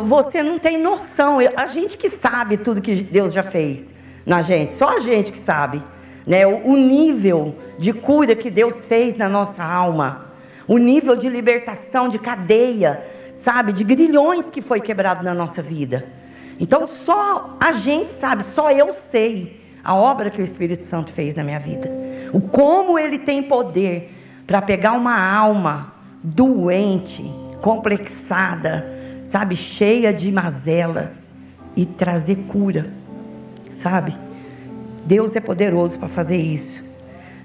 [0.04, 1.38] você não tem noção.
[1.56, 3.86] A gente que sabe tudo que Deus já fez
[4.26, 5.82] na gente, só a gente que sabe.
[6.26, 6.46] Né?
[6.48, 10.26] O nível de cura que Deus fez na nossa alma,
[10.68, 16.08] o nível de libertação de cadeia, sabe, de grilhões que foi quebrado na nossa vida.
[16.60, 21.36] Então, só a gente sabe, só eu sei a obra que o Espírito Santo fez
[21.36, 21.88] na minha vida.
[22.36, 24.14] O como ele tem poder
[24.46, 27.24] para pegar uma alma doente,
[27.62, 28.86] complexada,
[29.24, 31.32] sabe, cheia de mazelas
[31.78, 32.88] e trazer cura,
[33.72, 34.14] sabe?
[35.06, 36.84] Deus é poderoso para fazer isso.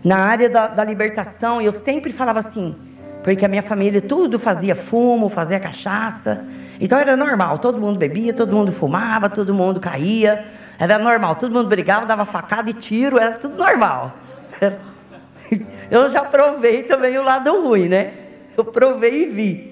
[0.03, 2.75] Na área da, da, libertação, eu sempre falava assim,
[3.23, 6.45] porque a minha família tudo fazia fumo, fazia cachaça.
[6.81, 10.47] Então era normal, todo mundo bebia, todo mundo fumava, todo mundo caía.
[10.81, 14.17] Era normal, todo mundo brigava, dava facada e tiro, era tudo normal.
[15.91, 18.13] Eu já provei também o lado ruim, né?
[18.57, 19.71] Eu provei e vi.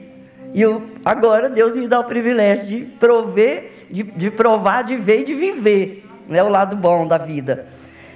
[0.54, 5.20] E eu, agora Deus me dá o privilégio de prover, de, de provar, de ver
[5.20, 6.06] e de viver.
[6.28, 6.42] Né?
[6.42, 7.66] O lado bom da vida.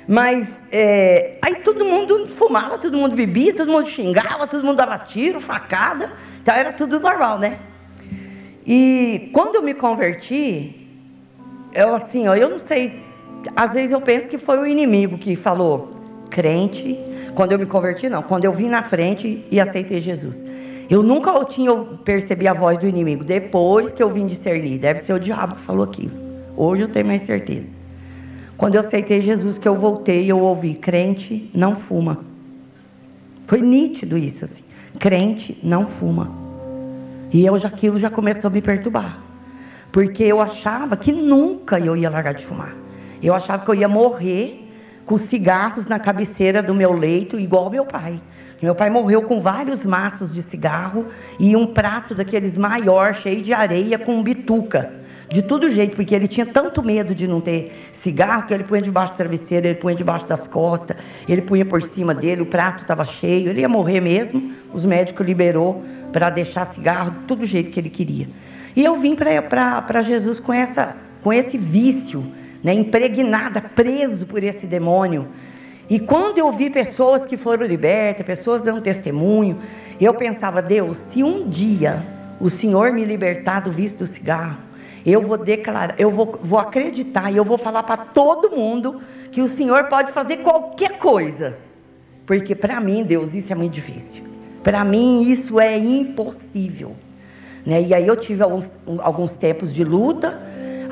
[0.08, 4.98] Mas é, aí todo mundo fumava, todo mundo bebia, todo mundo xingava, todo mundo dava
[4.98, 6.10] tiro, facada.
[6.42, 7.58] Então era tudo normal, né?
[8.66, 10.88] E quando eu me converti,
[11.72, 13.00] eu assim, ó, eu não sei,
[13.54, 16.01] às vezes eu penso que foi o inimigo que falou,
[16.32, 16.98] crente,
[17.34, 20.42] quando eu me converti, não, quando eu vim na frente e aceitei Jesus.
[20.88, 21.72] Eu nunca tinha
[22.04, 25.60] percebi a voz do inimigo, depois que eu vim discernir, deve ser o diabo que
[25.62, 26.10] falou aquilo.
[26.56, 27.70] Hoje eu tenho mais certeza.
[28.56, 32.18] Quando eu aceitei Jesus, que eu voltei, eu ouvi, crente não fuma.
[33.46, 34.62] Foi nítido isso, assim.
[34.98, 36.30] Crente não fuma.
[37.30, 39.18] E eu já, aquilo já começou a me perturbar.
[39.90, 42.74] Porque eu achava que nunca eu ia largar de fumar.
[43.22, 44.61] Eu achava que eu ia morrer
[45.04, 48.20] com cigarros na cabeceira do meu leito, igual meu pai.
[48.62, 51.06] Meu pai morreu com vários maços de cigarro
[51.38, 54.92] e um prato daqueles maior, cheio de areia, com bituca.
[55.28, 58.82] De todo jeito, porque ele tinha tanto medo de não ter cigarro que ele punha
[58.82, 60.96] debaixo do travesseiro, ele punha debaixo das costas,
[61.28, 64.52] ele punha por cima dele, o prato estava cheio, ele ia morrer mesmo.
[64.72, 68.28] Os médicos liberou para deixar cigarro de todo jeito que ele queria.
[68.76, 72.24] E eu vim para Jesus com, essa, com esse vício,
[72.62, 75.28] né, impregnada, preso por esse demônio.
[75.90, 79.58] E quando eu vi pessoas que foram libertas, pessoas dando testemunho,
[80.00, 82.02] eu pensava, Deus, se um dia
[82.40, 84.58] o Senhor me libertar do vício do cigarro,
[85.04, 89.00] eu vou declarar, eu vou, vou acreditar e eu vou falar para todo mundo
[89.32, 91.56] que o Senhor pode fazer qualquer coisa.
[92.24, 94.22] Porque para mim, Deus, isso é muito difícil.
[94.62, 96.94] Para mim, isso é impossível.
[97.66, 97.82] Né?
[97.82, 100.40] E aí eu tive alguns, alguns tempos de luta.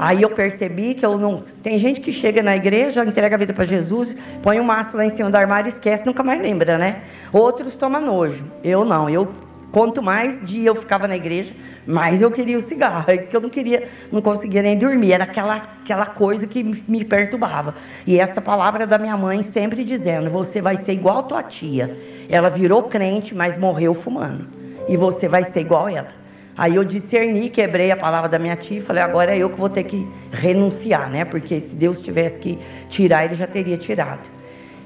[0.01, 1.45] Aí eu percebi que eu não.
[1.63, 5.05] Tem gente que chega na igreja, entrega a vida para Jesus, põe um maço lá
[5.05, 7.03] em cima do armário e esquece, nunca mais lembra, né?
[7.31, 8.43] Outros tomam nojo.
[8.65, 9.11] Eu não.
[9.11, 9.31] Eu
[9.71, 11.53] quanto mais dia eu ficava na igreja,
[11.87, 15.57] mais eu queria o cigarro, porque eu não queria, não conseguia nem dormir, era aquela,
[15.57, 17.75] aquela coisa que me perturbava.
[18.07, 21.95] E essa palavra da minha mãe sempre dizendo: você vai ser igual a tua tia.
[22.27, 24.47] Ela virou crente, mas morreu fumando.
[24.89, 26.20] E você vai ser igual ela.
[26.57, 29.57] Aí eu discerni, quebrei a palavra da minha tia e falei, agora é eu que
[29.57, 31.25] vou ter que renunciar, né?
[31.25, 32.59] Porque se Deus tivesse que
[32.89, 34.29] tirar, ele já teria tirado.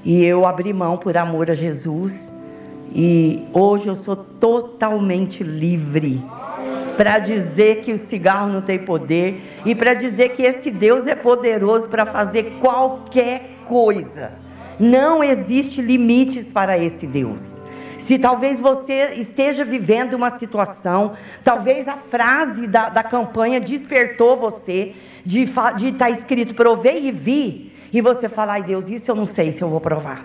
[0.03, 2.31] E eu abri mão por amor a Jesus.
[2.93, 6.23] E hoje eu sou totalmente livre
[6.95, 11.15] para dizer que o cigarro não tem poder e para dizer que esse Deus é
[11.15, 14.31] poderoso para fazer qualquer coisa.
[14.79, 17.54] Não existe limites para esse Deus.
[18.05, 21.13] Se talvez você esteja vivendo uma situação,
[21.43, 24.93] talvez a frase da, da campanha despertou você,
[25.25, 29.25] de estar tá escrito provei e vi, e você fala, ai Deus, isso eu não
[29.25, 30.23] sei se eu vou provar.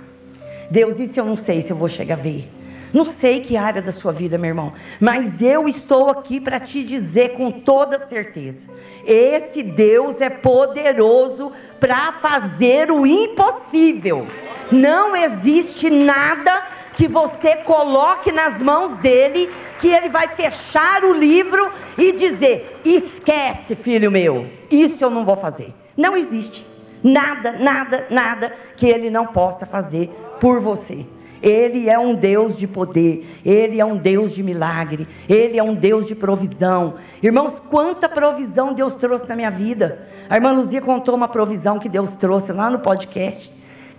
[0.71, 2.49] Deus, isso eu não sei se eu vou chegar a ver.
[2.93, 6.85] Não sei que área da sua vida, meu irmão, mas eu estou aqui para te
[6.85, 8.69] dizer com toda certeza:
[9.07, 14.27] esse Deus é poderoso para fazer o impossível.
[14.71, 21.73] Não existe nada que você coloque nas mãos dele, que ele vai fechar o livro
[21.97, 25.73] e dizer: esquece, filho meu, isso eu não vou fazer.
[25.97, 26.67] Não existe
[27.03, 31.07] nada, nada, nada que ele não possa fazer por você.
[31.43, 35.75] Ele é um Deus de poder, Ele é um Deus de milagre, Ele é um
[35.75, 36.97] Deus de provisão.
[37.23, 40.07] Irmãos, quanta provisão Deus trouxe na minha vida.
[40.29, 43.51] A irmã Luzia contou uma provisão que Deus trouxe lá no podcast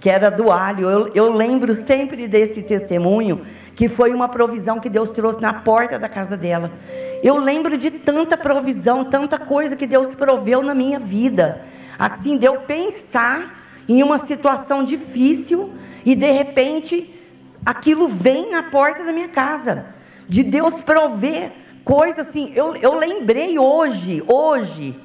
[0.02, 0.90] que era do alho.
[0.90, 3.42] Eu, eu lembro sempre desse testemunho,
[3.76, 6.72] que foi uma provisão que Deus trouxe na porta da casa dela.
[7.24, 11.62] Eu lembro de tanta provisão, tanta coisa que Deus proveu na minha vida.
[11.98, 15.72] Assim, de eu pensar em uma situação difícil
[16.04, 17.14] e de repente
[17.64, 19.86] aquilo vem na porta da minha casa.
[20.28, 21.52] De Deus prover
[21.86, 22.52] coisa assim.
[22.56, 24.96] Eu, eu lembrei hoje, hoje,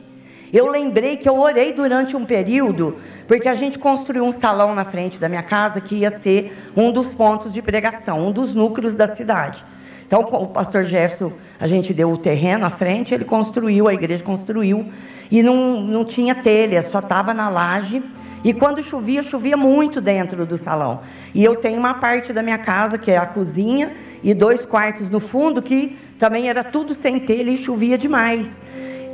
[0.52, 4.84] eu lembrei que eu orei durante um período, porque a gente construiu um salão na
[4.84, 8.94] frente da minha casa que ia ser um dos pontos de pregação, um dos núcleos
[8.94, 9.64] da cidade.
[10.06, 14.22] Então, o pastor Jefferson, a gente deu o terreno à frente, ele construiu, a igreja
[14.22, 14.86] construiu,
[15.30, 18.02] e não, não tinha telha, só estava na laje.
[18.44, 21.00] E quando chovia, chovia muito dentro do salão.
[21.34, 25.10] E eu tenho uma parte da minha casa, que é a cozinha, e dois quartos
[25.10, 28.60] no fundo, que também era tudo sem telha e chovia demais.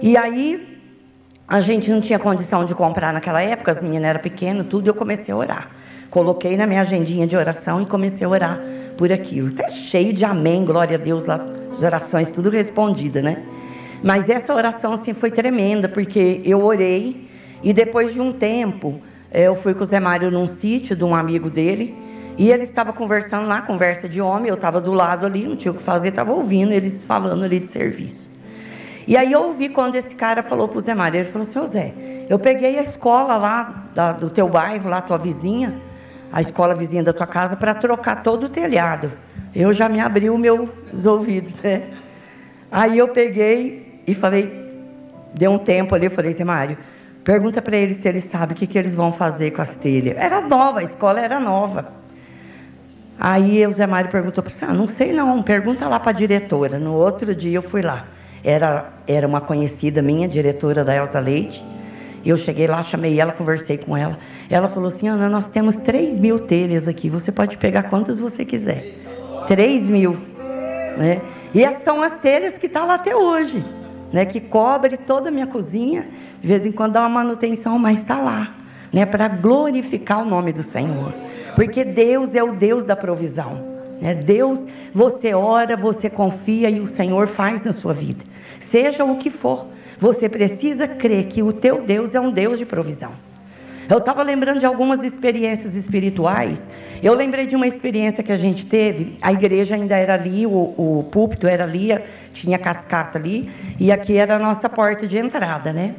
[0.02, 0.71] E aí
[1.52, 4.88] a gente não tinha condição de comprar naquela época, as meninas eram pequenas, tudo, e
[4.88, 5.68] eu comecei a orar.
[6.08, 8.60] Coloquei na minha agendinha de oração e comecei a orar
[8.96, 9.48] por aquilo.
[9.48, 13.42] Até cheio de amém, glória a Deus, lá, as orações tudo respondida, né?
[14.02, 17.28] Mas essa oração assim foi tremenda, porque eu orei
[17.62, 18.98] e depois de um tempo,
[19.30, 21.94] eh, eu fui com o Zé Mário num sítio de um amigo dele,
[22.38, 25.70] e ele estava conversando lá, conversa de homem, eu estava do lado ali, não tinha
[25.70, 28.31] o que fazer, estava ouvindo eles falando ali de serviço.
[29.06, 31.58] E aí eu ouvi quando esse cara falou para o Zé Mário, ele falou assim,
[31.58, 31.92] ô Zé,
[32.28, 35.74] eu peguei a escola lá da, do teu bairro, lá tua vizinha,
[36.32, 39.12] a escola vizinha da tua casa, para trocar todo o telhado.
[39.54, 40.68] Eu já me abri os meus
[41.04, 41.88] ouvidos, né?
[42.70, 44.50] Aí eu peguei e falei,
[45.34, 46.78] deu um tempo ali, eu falei, Zé Mário,
[47.22, 50.16] pergunta para eles se eles sabem o que, que eles vão fazer com as telhas.
[50.16, 51.92] Era nova, a escola era nova.
[53.20, 56.14] Aí o Zé Mário perguntou para você, ah, não sei não, pergunta lá para a
[56.14, 56.78] diretora.
[56.78, 58.06] No outro dia eu fui lá
[58.44, 61.64] era, era uma conhecida minha, diretora da Elza Leite.
[62.24, 64.18] E eu cheguei lá, chamei ela, conversei com ela.
[64.50, 68.44] Ela falou assim: Ana, nós temos 3 mil telhas aqui, você pode pegar quantas você
[68.44, 68.94] quiser.
[69.46, 70.16] 3 mil.
[70.96, 71.20] Né?
[71.54, 73.64] E são as telhas que estão tá lá até hoje,
[74.12, 74.24] né?
[74.24, 76.06] que cobre toda a minha cozinha.
[76.40, 78.54] De vez em quando dá uma manutenção, mas está lá,
[78.92, 79.06] né?
[79.06, 81.12] para glorificar o nome do Senhor.
[81.54, 83.72] Porque Deus é o Deus da provisão.
[84.00, 84.14] Né?
[84.14, 84.60] Deus,
[84.92, 88.31] você ora, você confia e o Senhor faz na sua vida
[88.72, 89.66] seja o que for,
[90.00, 93.12] você precisa crer que o teu Deus é um Deus de provisão.
[93.88, 96.66] Eu estava lembrando de algumas experiências espirituais.
[97.02, 99.18] Eu lembrei de uma experiência que a gente teve.
[99.20, 101.90] A igreja ainda era ali, o, o púlpito era ali,
[102.32, 105.94] tinha cascata ali, e aqui era a nossa porta de entrada, né?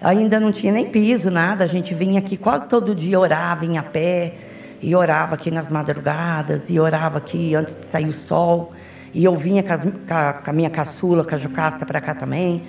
[0.00, 1.64] Ainda não tinha nem piso, nada.
[1.64, 4.34] A gente vinha aqui quase todo dia, orava, em a pé,
[4.80, 8.72] e orava aqui nas madrugadas, e orava aqui antes de sair o sol.
[9.14, 12.62] E eu vinha com, as, com, a, minha caçula, com a Jucasta para cá também.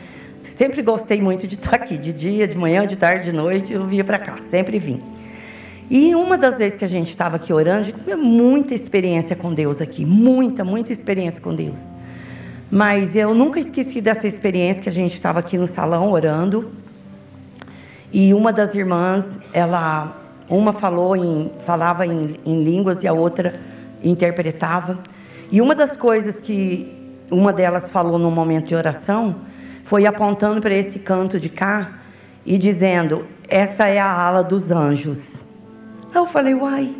[0.55, 3.85] Sempre gostei muito de estar aqui, de dia, de manhã, de tarde, de noite, eu
[3.85, 5.01] vinha para cá, sempre vim.
[5.89, 9.35] E uma das vezes que a gente estava aqui orando, a gente tinha muita experiência
[9.35, 11.79] com Deus aqui, muita, muita experiência com Deus.
[12.69, 16.71] Mas eu nunca esqueci dessa experiência que a gente estava aqui no salão orando.
[18.13, 20.15] E uma das irmãs, ela,
[20.47, 23.53] uma falou em, falava em, em línguas e a outra
[24.03, 24.99] interpretava.
[25.55, 26.93] E uma das coisas que
[27.31, 29.37] uma delas falou no momento de oração
[29.85, 31.99] foi apontando para esse canto de cá
[32.45, 35.17] e dizendo: Esta é a ala dos anjos.
[36.13, 36.93] Eu falei: Uai,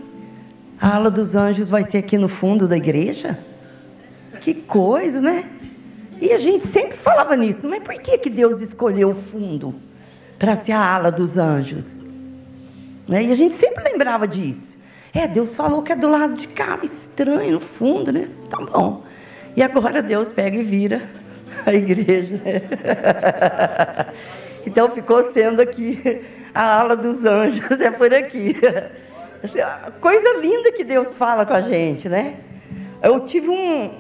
[0.80, 3.38] a ala dos anjos vai ser aqui no fundo da igreja?
[4.40, 5.44] Que coisa, né?
[6.22, 9.76] E a gente sempre falava nisso, mas por que, que Deus escolheu o fundo
[10.40, 11.84] para ser a ala dos anjos?
[13.06, 13.26] Né?
[13.26, 14.75] E a gente sempre lembrava disso.
[15.16, 18.28] É, Deus falou que é do lado de cá, estranho, no fundo, né?
[18.50, 19.02] Tá bom.
[19.56, 21.04] E agora Deus pega e vira
[21.66, 22.42] a igreja.
[24.68, 28.56] Então ficou sendo aqui a ala dos anjos, é por aqui.
[29.44, 29.60] Assim,
[30.02, 32.38] coisa linda que Deus fala com a gente, né?
[33.04, 33.92] Eu tive um,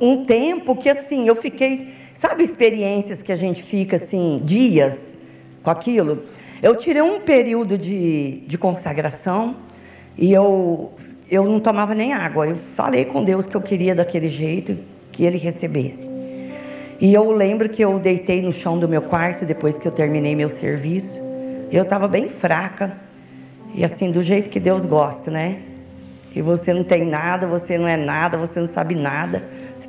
[0.00, 5.18] um tempo que assim, eu fiquei, sabe experiências que a gente fica assim, dias
[5.62, 6.22] com aquilo?
[6.62, 9.56] Eu tirei um período de, de consagração,
[10.16, 10.92] e eu,
[11.30, 12.46] eu não tomava nem água.
[12.46, 14.76] Eu falei com Deus que eu queria daquele jeito,
[15.12, 16.10] que Ele recebesse.
[17.00, 20.34] E eu lembro que eu deitei no chão do meu quarto depois que eu terminei
[20.34, 21.20] meu serviço.
[21.70, 22.92] Eu estava bem fraca.
[23.74, 25.58] E assim, do jeito que Deus gosta, né?
[26.34, 29.44] que você não tem nada, você não é nada, você não sabe nada,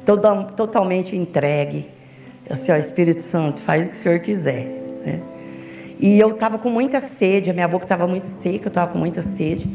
[0.06, 1.88] toda, totalmente entregue.
[2.48, 4.64] Assim, ó, Espírito Santo, faz o que o Senhor quiser.
[5.04, 5.22] Né?
[6.00, 9.00] E eu estava com muita sede, a minha boca estava muito seca, eu estava com
[9.00, 9.68] muita sede.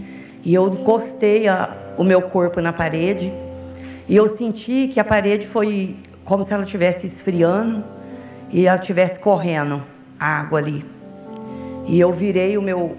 [0.42, 3.32] E eu encostei a, o meu corpo na parede.
[4.08, 7.84] E eu senti que a parede foi como se ela estivesse esfriando
[8.50, 9.82] e ela estivesse correndo
[10.18, 10.84] água ali.
[11.86, 12.96] E eu virei o meu,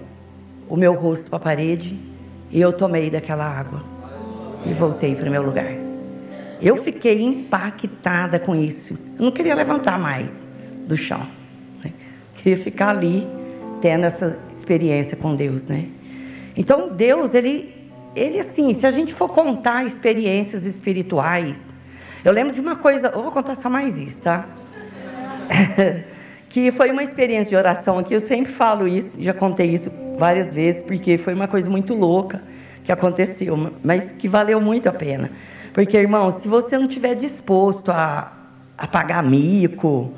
[0.68, 1.98] o meu rosto para a parede
[2.50, 3.82] e eu tomei daquela água
[4.66, 5.72] e voltei para o meu lugar.
[6.60, 8.96] Eu fiquei impactada com isso.
[9.18, 10.46] Eu não queria levantar mais
[10.86, 11.26] do chão.
[11.82, 11.92] Né?
[12.36, 13.26] Queria ficar ali
[13.80, 15.86] tendo essa experiência com Deus, né?
[16.56, 17.74] Então Deus, ele,
[18.14, 21.72] ele assim, se a gente for contar experiências espirituais,
[22.24, 24.46] eu lembro de uma coisa, eu vou contar só mais isso, tá?
[26.48, 28.14] que foi uma experiência de oração aqui.
[28.14, 32.42] Eu sempre falo isso, já contei isso várias vezes, porque foi uma coisa muito louca
[32.84, 35.30] que aconteceu, mas que valeu muito a pena.
[35.72, 38.32] Porque, irmão, se você não estiver disposto a,
[38.76, 40.12] a pagar mico,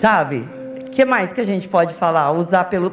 [0.00, 0.46] sabe?
[0.86, 2.30] O que mais que a gente pode falar?
[2.32, 2.90] Usar pelo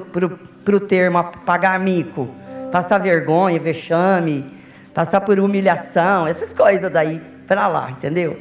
[0.64, 2.30] pro termo pagar mico,
[2.72, 4.46] passar vergonha, vexame,
[4.94, 8.40] passar por humilhação, essas coisas daí para lá, entendeu?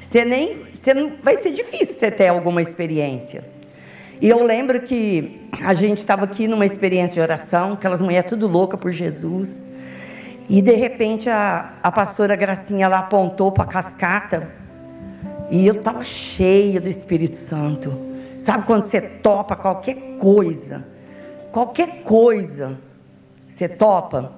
[0.00, 3.42] Você nem você não, vai ser difícil você ter alguma experiência.
[4.20, 8.46] E eu lembro que a gente estava aqui numa experiência de oração, aquelas mulheres tudo
[8.46, 9.64] louca por Jesus.
[10.48, 14.48] E de repente a, a pastora Gracinha ela apontou para a cascata
[15.50, 17.92] e eu estava cheia do Espírito Santo.
[18.38, 20.84] Sabe quando você topa qualquer coisa?
[21.54, 22.72] Qualquer coisa
[23.48, 24.32] você topa?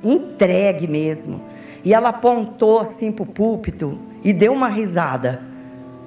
[0.00, 1.40] Entregue mesmo.
[1.84, 5.42] E ela apontou assim para o púlpito e deu uma risada.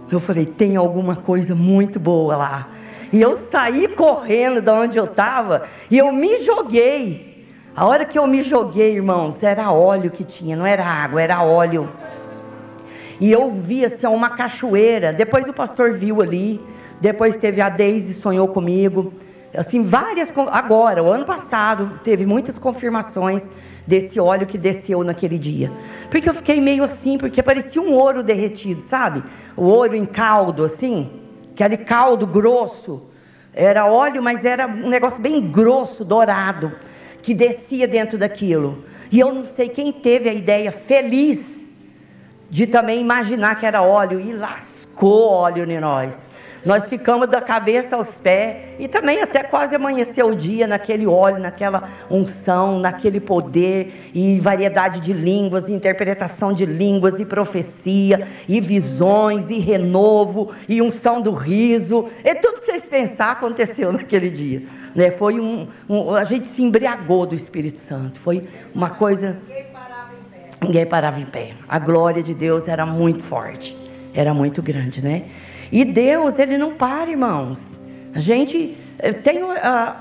[0.10, 2.70] Eu falei, tem alguma coisa muito boa lá.
[3.12, 7.46] E eu saí correndo de onde eu estava e eu me joguei.
[7.76, 11.44] A hora que eu me joguei, irmãos, era óleo que tinha, não era água, era
[11.44, 11.90] óleo.
[13.20, 15.12] E eu vi assim uma cachoeira.
[15.12, 16.62] Depois o pastor viu ali.
[17.02, 19.12] Depois teve a Deise sonhou comigo.
[19.58, 20.34] Assim, várias.
[20.52, 23.50] Agora, o ano passado, teve muitas confirmações
[23.86, 25.72] desse óleo que desceu naquele dia.
[26.10, 29.24] Porque eu fiquei meio assim, porque parecia um ouro derretido, sabe?
[29.56, 31.10] O ouro em caldo, assim,
[31.54, 33.02] aquele caldo grosso.
[33.54, 36.74] Era óleo, mas era um negócio bem grosso, dourado,
[37.22, 38.84] que descia dentro daquilo.
[39.12, 41.40] E eu não sei quem teve a ideia feliz
[42.50, 46.25] de também imaginar que era óleo e lascou óleo em nós.
[46.66, 51.38] Nós ficamos da cabeça aos pés e também até quase amanhecer o dia naquele óleo,
[51.38, 59.52] naquela unção, naquele poder e variedade de línguas, interpretação de línguas e profecia e visões
[59.52, 62.10] e renovo e unção do riso.
[62.24, 64.64] E tudo que vocês pensar aconteceu naquele dia.
[64.96, 65.12] Né?
[65.12, 68.20] Foi um, um, a gente se embriagou do Espírito Santo.
[68.20, 68.42] Foi
[68.74, 69.38] uma coisa.
[69.48, 70.66] Ninguém parava em pé.
[70.66, 71.54] Ninguém parava em pé.
[71.70, 73.78] A glória de Deus era muito forte,
[74.16, 75.26] era muito grande, né?
[75.72, 77.60] E Deus, ele não para, irmãos.
[78.14, 78.78] A gente
[79.24, 79.50] tem uh,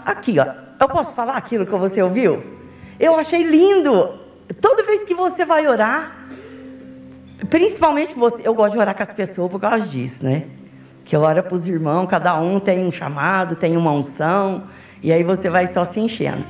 [0.05, 0.47] aqui, ó.
[0.81, 2.43] Eu posso falar aquilo que você ouviu?
[2.99, 4.19] Eu achei lindo.
[4.61, 6.27] Toda vez que você vai orar,
[7.49, 10.45] principalmente você, eu gosto de orar com as pessoas por causa disso, né?
[11.05, 14.65] Que eu oro para os irmãos, cada um tem um chamado, tem uma unção,
[15.03, 16.45] e aí você vai só se enchendo.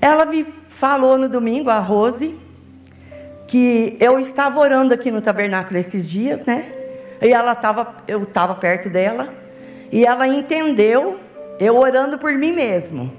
[0.00, 2.34] Ela me falou no domingo, a Rose,
[3.46, 6.77] que eu estava orando aqui no tabernáculo esses dias, né?
[7.20, 9.32] E ela tava, eu estava perto dela,
[9.90, 11.18] e ela entendeu
[11.58, 13.12] eu orando por mim mesmo.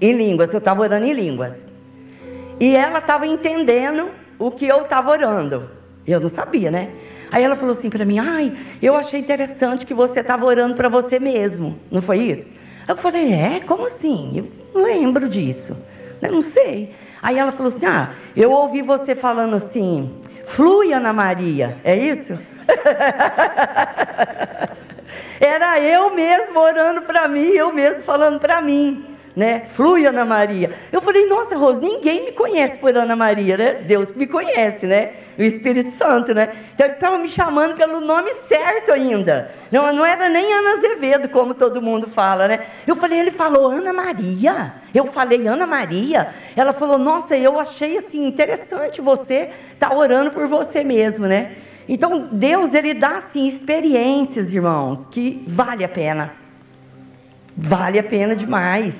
[0.00, 1.56] Em línguas, eu estava orando em línguas.
[2.60, 4.08] E ela estava entendendo
[4.38, 5.68] o que eu estava orando.
[6.06, 6.90] Eu não sabia, né?
[7.30, 10.88] Aí ela falou assim para mim: Ai, eu achei interessante que você estava orando para
[10.88, 11.78] você mesmo.
[11.90, 12.50] Não foi isso?
[12.86, 13.60] Eu falei: É?
[13.60, 14.32] Como assim?
[14.36, 15.76] Eu não lembro disso.
[16.22, 16.94] Eu não sei.
[17.20, 20.10] Aí ela falou assim: Ah, eu ouvi você falando assim.
[20.50, 22.34] Flui, Ana Maria, é isso?
[25.40, 29.62] Era eu mesmo orando para mim, eu mesmo falando para mim, né?
[29.74, 30.72] Flui, Ana Maria.
[30.90, 33.74] Eu falei, nossa, Rose, ninguém me conhece por Ana Maria, né?
[33.74, 35.10] Deus me conhece, né?
[35.38, 36.50] O Espírito Santo, né?
[36.74, 39.52] Então ele estava me chamando pelo nome certo ainda.
[39.70, 42.66] Não, não era nem Ana Azevedo, como todo mundo fala, né?
[42.86, 44.74] Eu falei, ele falou Ana Maria.
[44.92, 46.34] Eu falei Ana Maria.
[46.56, 51.52] Ela falou, nossa, eu achei assim interessante você estar tá orando por você mesmo, né?
[51.88, 56.32] Então Deus ele dá assim experiências, irmãos, que vale a pena.
[57.56, 58.94] Vale a pena demais.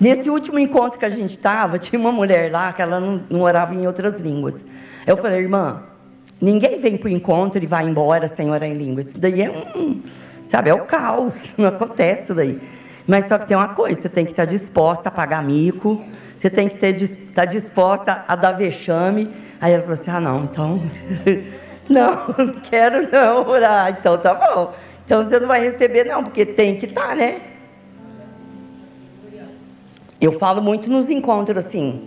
[0.00, 3.40] Nesse último encontro que a gente estava, tinha uma mulher lá que ela não, não
[3.42, 4.64] orava em outras línguas.
[5.06, 5.82] Eu falei, irmã,
[6.40, 9.08] ninguém vem para o encontro e vai embora sem orar em línguas.
[9.08, 10.02] Isso daí é um,
[10.48, 12.60] sabe, é o caos, não acontece isso daí.
[13.06, 16.02] Mas só que tem uma coisa, você tem que estar disposta a pagar mico,
[16.38, 19.30] você tem que estar tá disposta a dar vexame.
[19.60, 20.82] Aí ela falou assim: ah, não, então.
[21.88, 23.96] não, não quero não orar.
[23.98, 24.74] Então tá bom.
[25.04, 27.40] Então você não vai receber, não, porque tem que estar, tá, né?
[30.22, 32.00] Eu falo muito nos encontros assim.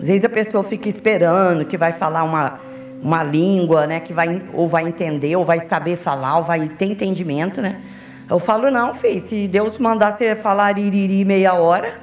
[0.00, 2.58] Às vezes a pessoa fica esperando que vai falar uma,
[3.00, 4.00] uma língua, né?
[4.00, 7.80] Que vai, ou vai entender, ou vai saber falar, ou vai ter entendimento, né?
[8.28, 12.00] Eu falo, não, filho, se Deus mandar você falar iriri meia hora,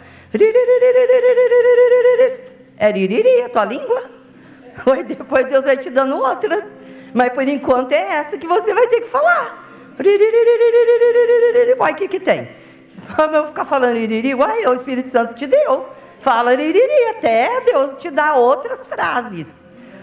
[2.77, 4.03] é iriri a tua língua.
[4.89, 6.63] Aí depois Deus vai te dando outras.
[7.13, 9.65] Mas por enquanto é essa que você vai ter que falar.
[11.77, 12.47] Uai, o que que tem?
[13.17, 15.89] Eu ficar falando iriri, uai, o Espírito Santo te deu.
[16.21, 19.47] Fala iriri, até Deus te dá outras frases.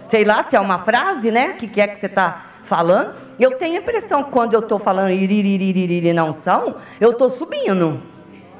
[0.09, 1.54] Sei lá se é uma frase, né?
[1.54, 3.14] Que que é que você está falando?
[3.38, 8.00] Eu tenho a impressão quando eu estou falando iriri não são, eu estou subindo.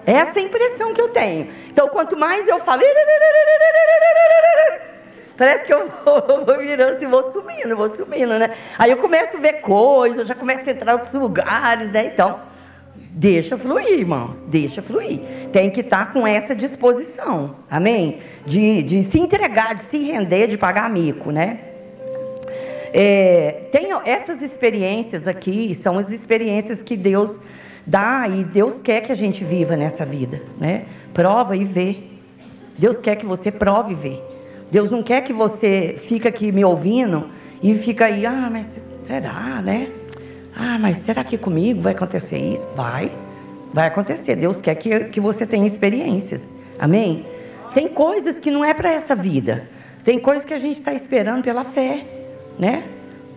[0.05, 1.49] Essa é a impressão que eu tenho.
[1.69, 2.83] Então, quanto mais eu falo,
[5.37, 8.57] parece que eu vou, vou virando assim, vou subindo, vou subindo, né?
[8.79, 12.07] Aí eu começo a ver coisas, já começo a entrar em outros lugares, né?
[12.07, 12.41] Então,
[13.17, 15.21] deixa fluir, irmãos, deixa fluir.
[15.51, 18.19] Tem que estar com essa disposição, amém?
[18.45, 21.61] De, de se entregar, de se render, de pagar mico, né?
[22.93, 27.41] É, tem essas experiências aqui, são as experiências que Deus
[27.87, 30.85] dá e Deus quer que a gente viva nessa vida, né?
[31.15, 31.97] Prova e vê.
[32.79, 34.21] Deus quer que você prove e vê.
[34.71, 37.31] Deus não quer que você fique aqui me ouvindo
[37.63, 38.67] e fica aí, ah, mas
[39.07, 39.89] será, né?
[40.59, 42.67] Ah, mas será que comigo vai acontecer isso?
[42.75, 43.13] Vai,
[43.75, 44.37] vai acontecer.
[44.37, 46.55] Deus quer que, que você tenha experiências.
[46.79, 47.27] Amém?
[47.75, 49.69] Tem coisas que não é para essa vida.
[50.03, 52.07] Tem coisas que a gente está esperando pela fé,
[52.59, 52.85] né?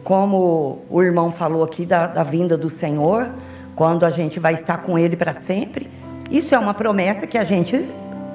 [0.01, 3.27] Como o irmão falou aqui da, da vinda do Senhor
[3.75, 5.89] quando a gente vai estar com Ele para sempre.
[6.31, 7.85] Isso é uma promessa que a gente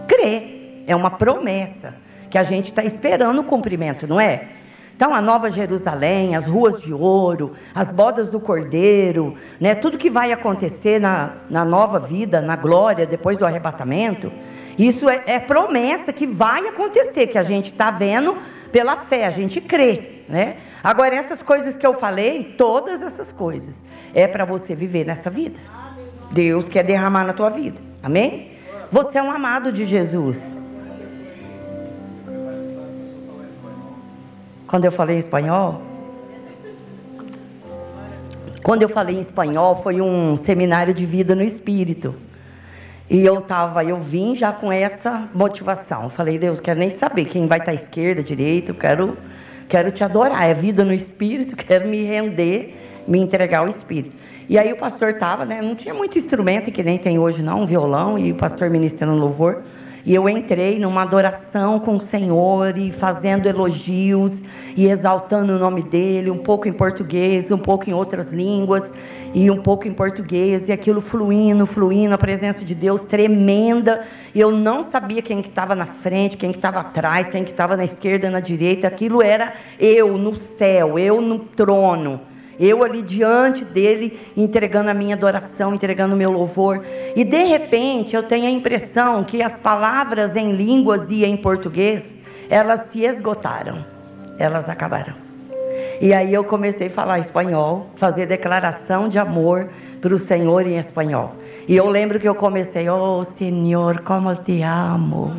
[0.06, 1.94] crê, é uma promessa
[2.28, 4.48] que a gente está esperando o cumprimento, não é?
[4.96, 10.08] Então, a Nova Jerusalém, as ruas de ouro, as bodas do cordeiro, né, tudo que
[10.08, 14.30] vai acontecer na, na nova vida, na glória, depois do arrebatamento,
[14.78, 18.36] isso é, é promessa que vai acontecer, que a gente está vendo
[18.70, 20.22] pela fé, a gente crê.
[20.28, 20.56] Né?
[20.82, 23.82] Agora, essas coisas que eu falei, todas essas coisas,
[24.14, 25.58] é para você viver nessa vida.
[26.30, 27.78] Deus quer derramar na tua vida.
[28.02, 28.52] Amém?
[28.92, 30.53] Você é um amado de Jesus.
[34.74, 35.80] Quando eu falei em espanhol,
[38.60, 42.12] quando eu falei em espanhol, foi um seminário de vida no espírito.
[43.08, 46.10] E eu tava, eu vim já com essa motivação.
[46.10, 49.16] falei, Deus, quero nem saber quem vai estar à esquerda, direita, eu quero,
[49.68, 50.42] quero te adorar.
[50.42, 54.16] É vida no espírito, quero me render me entregar ao Espírito.
[54.48, 57.60] E aí o pastor estava, né, não tinha muito instrumento, que nem tem hoje não,
[57.60, 59.62] um violão, e o pastor ministrando louvor.
[60.06, 64.32] E eu entrei numa adoração com o Senhor e fazendo elogios
[64.76, 68.92] e exaltando o nome dele, um pouco em português, um pouco em outras línguas
[69.32, 74.04] e um pouco em português, e aquilo fluindo, fluindo, a presença de Deus tremenda.
[74.34, 77.50] E eu não sabia quem que estava na frente, quem que estava atrás, quem que
[77.50, 78.86] estava na esquerda, na direita.
[78.86, 82.20] Aquilo era eu no céu, eu no trono.
[82.58, 86.84] Eu ali diante dele, entregando a minha adoração, entregando o meu louvor.
[87.16, 92.20] E de repente eu tenho a impressão que as palavras em línguas e em português,
[92.48, 93.84] elas se esgotaram.
[94.38, 95.14] Elas acabaram.
[96.00, 99.68] E aí eu comecei a falar espanhol, fazer declaração de amor
[100.00, 101.34] para o Senhor em espanhol.
[101.66, 105.32] E eu lembro que eu comecei, oh Senhor, como te amo.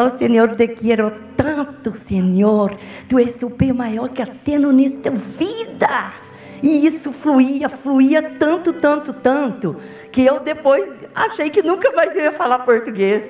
[0.00, 2.72] Oh Senhor, te quero tanto, Senhor.
[3.08, 6.12] Tu és o bem maior que tenho nesta vida.
[6.62, 9.74] E isso fluía, fluía tanto, tanto, tanto,
[10.12, 13.24] que eu depois achei que nunca mais ia falar português.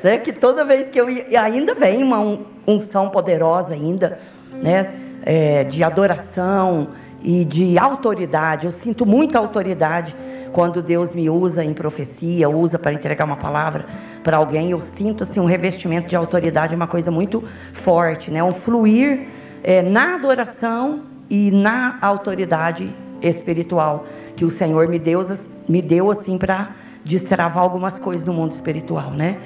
[0.00, 0.18] Né?
[0.18, 4.20] Que toda vez que eu ia, ainda vem uma unção poderosa ainda,
[4.52, 4.94] né?
[5.24, 8.66] É, de adoração e de autoridade.
[8.66, 10.14] Eu sinto muita autoridade
[10.52, 13.86] quando Deus me usa em profecia, usa para entregar uma palavra
[14.22, 17.42] para alguém, eu sinto assim, um revestimento de autoridade, uma coisa muito
[17.72, 18.42] forte, né?
[18.42, 19.26] um fluir
[19.62, 24.06] é, na adoração e na autoridade espiritual
[24.36, 25.26] que o Senhor me deu,
[25.68, 26.70] me deu assim para
[27.04, 29.38] destravar algumas coisas no mundo espiritual, né?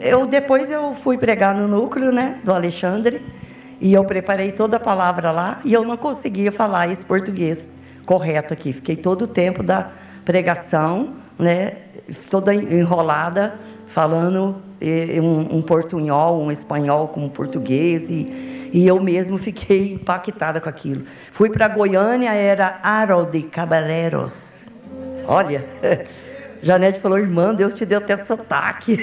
[0.00, 3.20] Eu depois eu fui pregar no núcleo, né, do Alexandre,
[3.80, 7.68] e eu preparei toda a palavra lá e eu não conseguia falar esse português
[8.04, 8.72] correto aqui.
[8.72, 9.90] Fiquei todo o tempo da
[10.24, 11.72] pregação, né,
[12.30, 13.54] toda enrolada,
[13.96, 14.56] falando
[15.22, 20.68] um, um portunhol, um espanhol com um português, e, e eu mesmo fiquei impactada com
[20.68, 21.06] aquilo.
[21.32, 24.34] Fui para Goiânia, era Harold Caballeros.
[25.26, 25.64] Olha,
[26.62, 28.98] Janete falou, irmã, Deus te deu até sotaque.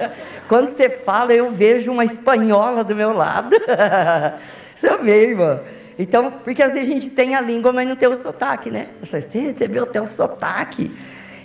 [0.48, 3.54] Quando você fala, eu vejo uma espanhola do meu lado.
[4.74, 5.60] Isso é mesmo.
[5.98, 8.86] Então, porque às vezes a gente tem a língua, mas não tem o sotaque, né?
[9.02, 10.90] Você recebeu até o sotaque.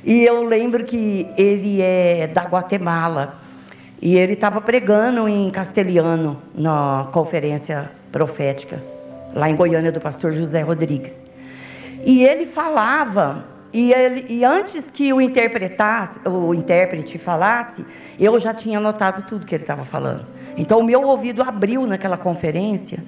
[0.03, 3.35] E eu lembro que ele é da Guatemala.
[4.01, 8.83] E ele estava pregando em castelhano na conferência profética,
[9.33, 11.25] lá em Goiânia, do pastor José Rodrigues.
[12.05, 17.85] E ele falava, e, ele, e antes que o interpretasse, o intérprete falasse,
[18.19, 20.25] eu já tinha anotado tudo que ele estava falando.
[20.57, 22.99] Então o meu ouvido abriu naquela conferência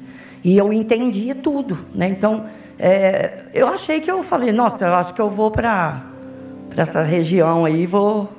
[0.44, 2.08] e eu entendia tudo, né?
[2.08, 2.46] Então,
[2.80, 6.02] é, eu achei que eu falei, nossa, eu acho que eu vou para
[6.76, 8.30] essa região aí, vou.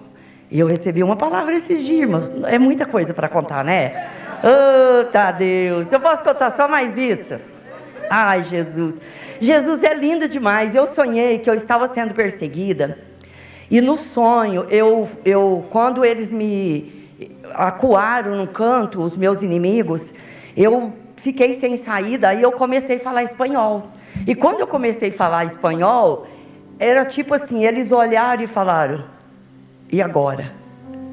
[0.50, 2.30] E eu recebi uma palavra esses dias, irmãos.
[2.44, 4.10] É muita coisa para contar, né?
[4.42, 5.90] Oh, tá Deus.
[5.90, 7.34] Eu posso contar só mais isso?
[8.08, 8.94] Ai, Jesus.
[9.40, 10.74] Jesus é lindo demais.
[10.74, 12.98] Eu sonhei que eu estava sendo perseguida.
[13.70, 16.92] E no sonho, eu, eu quando eles me
[17.54, 20.12] acuaram no canto, os meus inimigos,
[20.56, 23.88] eu fiquei sem saída, aí eu comecei a falar espanhol.
[24.26, 26.26] E quando eu comecei a falar espanhol,
[26.78, 29.04] era tipo assim, eles olharam e falaram,
[29.90, 30.52] e agora?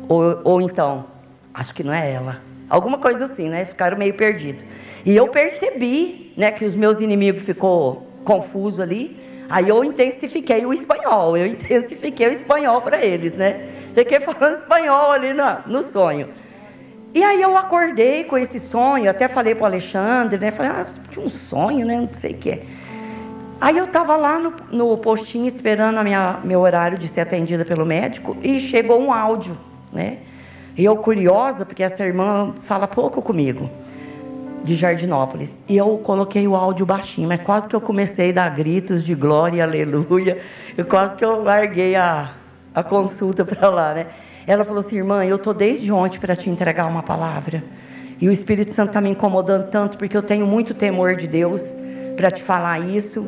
[0.09, 1.05] Ou, ou então,
[1.53, 2.41] acho que não é ela.
[2.70, 3.66] Alguma coisa assim, né?
[3.66, 4.64] Ficaram meio perdidos.
[5.05, 9.20] E eu percebi, né, que os meus inimigos ficou confuso ali.
[9.49, 13.70] Aí eu intensifiquei o espanhol, eu intensifiquei o espanhol para eles, né?
[13.93, 16.30] Fiquei falando espanhol ali no, no sonho.
[17.14, 20.49] E aí eu acordei com esse sonho, até falei para o Alexandre, né?
[20.49, 21.97] Falei, ah, tinha um sonho, né?
[21.97, 22.64] Não sei o que é.
[23.64, 27.64] Aí eu estava lá no, no, postinho esperando a minha, meu horário de ser atendida
[27.64, 29.57] pelo médico e chegou um áudio,
[29.89, 30.18] né?
[30.78, 33.70] E eu curiosa, porque essa irmã fala pouco comigo,
[34.66, 35.64] de Jardinópolis.
[35.66, 39.16] E eu coloquei o áudio baixinho, mas quase que eu comecei a dar gritos de
[39.16, 40.39] glória aleluia.
[40.78, 42.34] E quase que eu larguei a,
[42.76, 44.07] a consulta para lá, né?
[44.45, 47.64] Ela falou assim: irmã, eu estou desde ontem para te entregar uma palavra.
[48.20, 51.61] E o Espírito Santo está me incomodando tanto, porque eu tenho muito temor de Deus
[52.18, 53.26] para te falar isso.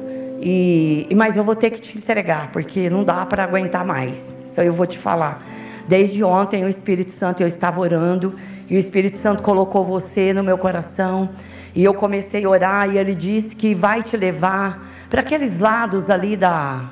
[0.47, 4.31] E, mas eu vou ter que te entregar, porque não dá para aguentar mais.
[4.51, 5.43] Então eu vou te falar.
[5.87, 8.35] Desde ontem o Espírito Santo eu estava orando
[8.69, 11.29] e o Espírito Santo colocou você no meu coração
[11.73, 16.11] e eu comecei a orar e ele disse que vai te levar para aqueles lados
[16.11, 16.91] ali da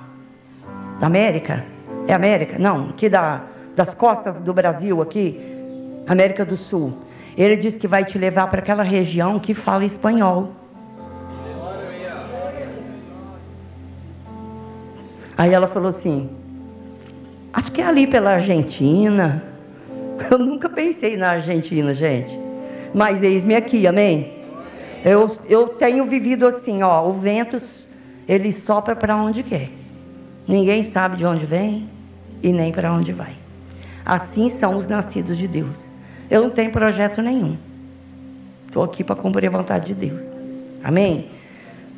[0.99, 1.63] da América.
[2.07, 2.57] É América?
[2.57, 3.41] Não, que da
[3.75, 5.39] das costas do Brasil aqui,
[6.07, 6.97] América do Sul.
[7.37, 10.62] Ele diz que vai te levar para aquela região que fala espanhol.
[15.37, 16.29] Aí ela falou assim:
[17.53, 19.43] Acho que é ali pela Argentina.
[20.29, 22.39] Eu nunca pensei na Argentina, gente.
[22.93, 24.31] Mas eis-me aqui, amém?
[25.03, 27.05] Eu, eu tenho vivido assim, ó.
[27.05, 27.61] O vento,
[28.27, 29.69] ele sopra para onde quer.
[30.47, 31.89] Ninguém sabe de onde vem
[32.41, 33.33] e nem para onde vai.
[34.05, 35.75] Assim são os nascidos de Deus.
[36.29, 37.57] Eu não tenho projeto nenhum.
[38.67, 40.21] Estou aqui para cumprir a vontade de Deus.
[40.83, 41.29] Amém?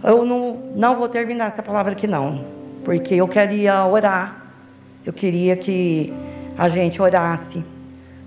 [0.04, 2.55] Eu não, não vou terminar essa palavra aqui, não.
[2.86, 4.46] Porque eu queria orar.
[5.06, 6.14] Eu queria que
[6.58, 7.62] a gente orasse.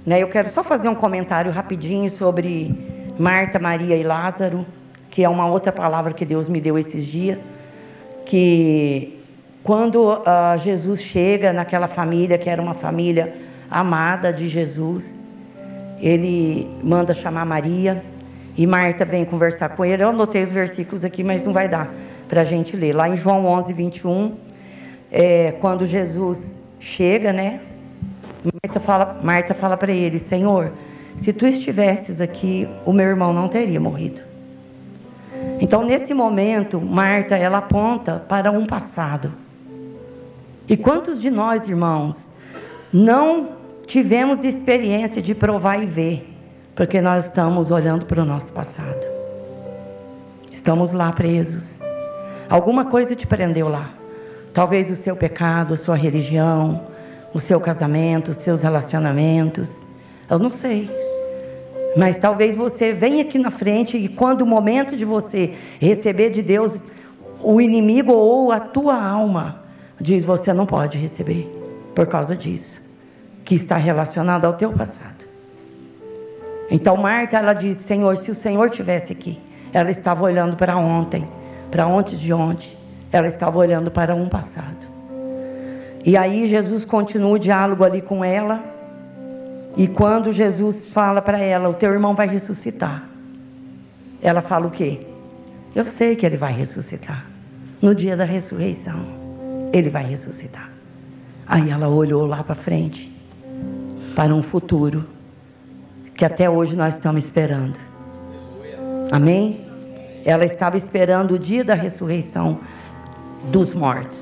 [0.04, 0.22] Né?
[0.22, 2.74] Eu quero só fazer um comentário rapidinho sobre
[3.18, 4.66] Marta, Maria e Lázaro,
[5.10, 7.38] que é uma outra palavra que Deus me deu esses dias.
[8.26, 9.18] Que
[9.62, 13.34] quando uh, Jesus chega naquela família, que era uma família
[13.70, 15.18] amada de Jesus.
[16.00, 18.02] Ele manda chamar Maria
[18.56, 20.02] e Marta vem conversar com ele.
[20.02, 21.88] Eu anotei os versículos aqui, mas não vai dar
[22.28, 22.94] para a gente ler.
[22.94, 24.32] Lá em João 11, 21,
[25.10, 27.60] é, quando Jesus chega, né?
[28.62, 30.72] Marta fala, Marta fala para ele: Senhor,
[31.16, 34.20] se tu estivesses aqui, o meu irmão não teria morrido.
[35.60, 39.32] Então, nesse momento, Marta, ela aponta para um passado.
[40.68, 42.16] E quantos de nós, irmãos,
[42.92, 43.50] não
[43.86, 46.28] tivemos experiência de provar e ver,
[46.74, 49.06] porque nós estamos olhando para o nosso passado.
[50.52, 51.80] Estamos lá presos.
[52.48, 53.97] Alguma coisa te prendeu lá.
[54.52, 56.82] Talvez o seu pecado, a sua religião,
[57.32, 59.68] o seu casamento, os seus relacionamentos.
[60.28, 60.90] Eu não sei.
[61.96, 66.42] Mas talvez você venha aqui na frente e quando o momento de você receber de
[66.42, 66.72] Deus,
[67.42, 69.62] o inimigo ou a tua alma
[70.00, 71.50] diz: você não pode receber
[71.94, 72.80] por causa disso
[73.44, 75.24] que está relacionado ao teu passado.
[76.70, 79.38] Então Marta, ela disse: Senhor, se o Senhor tivesse aqui,
[79.72, 81.26] ela estava olhando para ontem,
[81.70, 82.76] para ontem de ontem,
[83.10, 84.76] ela estava olhando para um passado.
[86.04, 88.62] E aí Jesus continua o diálogo ali com ela.
[89.76, 93.04] E quando Jesus fala para ela, o teu irmão vai ressuscitar.
[94.20, 95.00] Ela fala o quê?
[95.74, 97.26] Eu sei que ele vai ressuscitar.
[97.80, 99.00] No dia da ressurreição,
[99.72, 100.70] ele vai ressuscitar.
[101.46, 103.12] Aí ela olhou lá para frente,
[104.14, 105.04] para um futuro
[106.14, 107.76] que até hoje nós estamos esperando.
[109.12, 109.64] Amém?
[110.24, 112.58] Ela estava esperando o dia da ressurreição
[113.44, 114.18] dos mortos.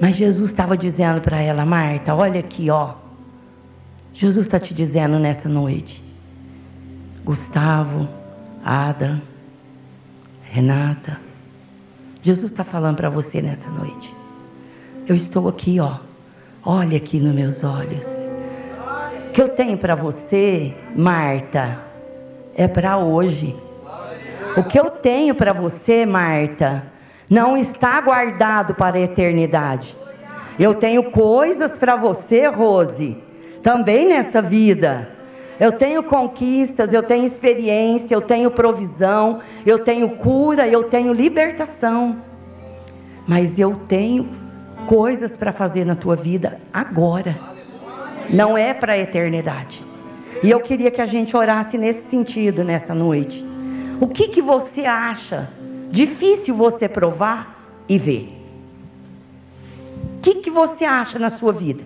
[0.00, 2.94] Mas Jesus estava dizendo para ela, Marta, olha aqui, ó.
[4.14, 6.02] Jesus está te dizendo nessa noite.
[7.24, 8.08] Gustavo,
[8.64, 9.20] Ada,
[10.44, 11.18] Renata.
[12.22, 14.14] Jesus está falando para você nessa noite.
[15.06, 15.96] Eu estou aqui, ó.
[16.64, 18.06] Olha aqui nos meus olhos.
[19.28, 21.78] O que eu tenho para você, Marta,
[22.54, 23.56] é para hoje.
[24.56, 26.82] O que eu tenho para você, Marta,
[27.28, 29.96] não está guardado para a eternidade.
[30.58, 33.16] Eu tenho coisas para você, Rose,
[33.62, 35.08] também nessa vida.
[35.60, 42.16] Eu tenho conquistas, eu tenho experiência, eu tenho provisão, eu tenho cura, eu tenho libertação.
[43.26, 44.28] Mas eu tenho
[44.86, 47.36] coisas para fazer na tua vida agora.
[48.30, 49.84] Não é para a eternidade.
[50.42, 53.44] E eu queria que a gente orasse nesse sentido nessa noite.
[54.00, 55.48] O que que você acha
[55.90, 57.58] difícil você provar
[57.88, 58.34] e ver?
[60.16, 61.82] O que que você acha na sua vida?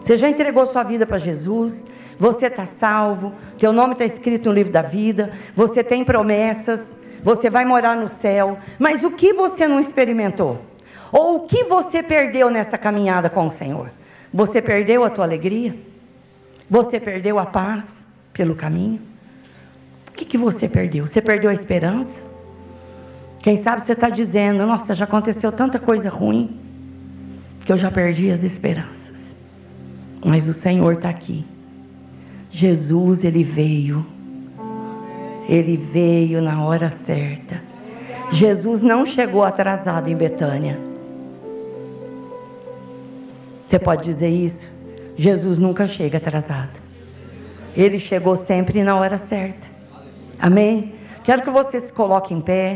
[0.00, 1.84] Você já entregou sua vida para Jesus?
[2.18, 3.32] Você está salvo?
[3.58, 5.32] Teu nome está escrito no livro da vida?
[5.54, 6.96] Você tem promessas?
[7.22, 8.58] Você vai morar no céu?
[8.78, 10.60] Mas o que você não experimentou?
[11.12, 13.90] Ou o que você perdeu nessa caminhada com o Senhor?
[14.32, 15.74] Você perdeu a tua alegria?
[16.70, 19.00] Você perdeu a paz pelo caminho?
[20.08, 21.06] O que, que você perdeu?
[21.06, 22.25] Você perdeu a esperança?
[23.46, 26.58] Quem sabe você está dizendo, nossa, já aconteceu tanta coisa ruim
[27.64, 29.36] que eu já perdi as esperanças.
[30.24, 31.46] Mas o Senhor está aqui.
[32.50, 34.04] Jesus, ele veio.
[35.48, 37.62] Ele veio na hora certa.
[38.32, 40.80] Jesus não chegou atrasado em Betânia.
[43.68, 44.68] Você pode dizer isso?
[45.16, 46.80] Jesus nunca chega atrasado.
[47.76, 49.68] Ele chegou sempre na hora certa.
[50.36, 50.94] Amém?
[51.22, 52.74] Quero que você se coloque em pé.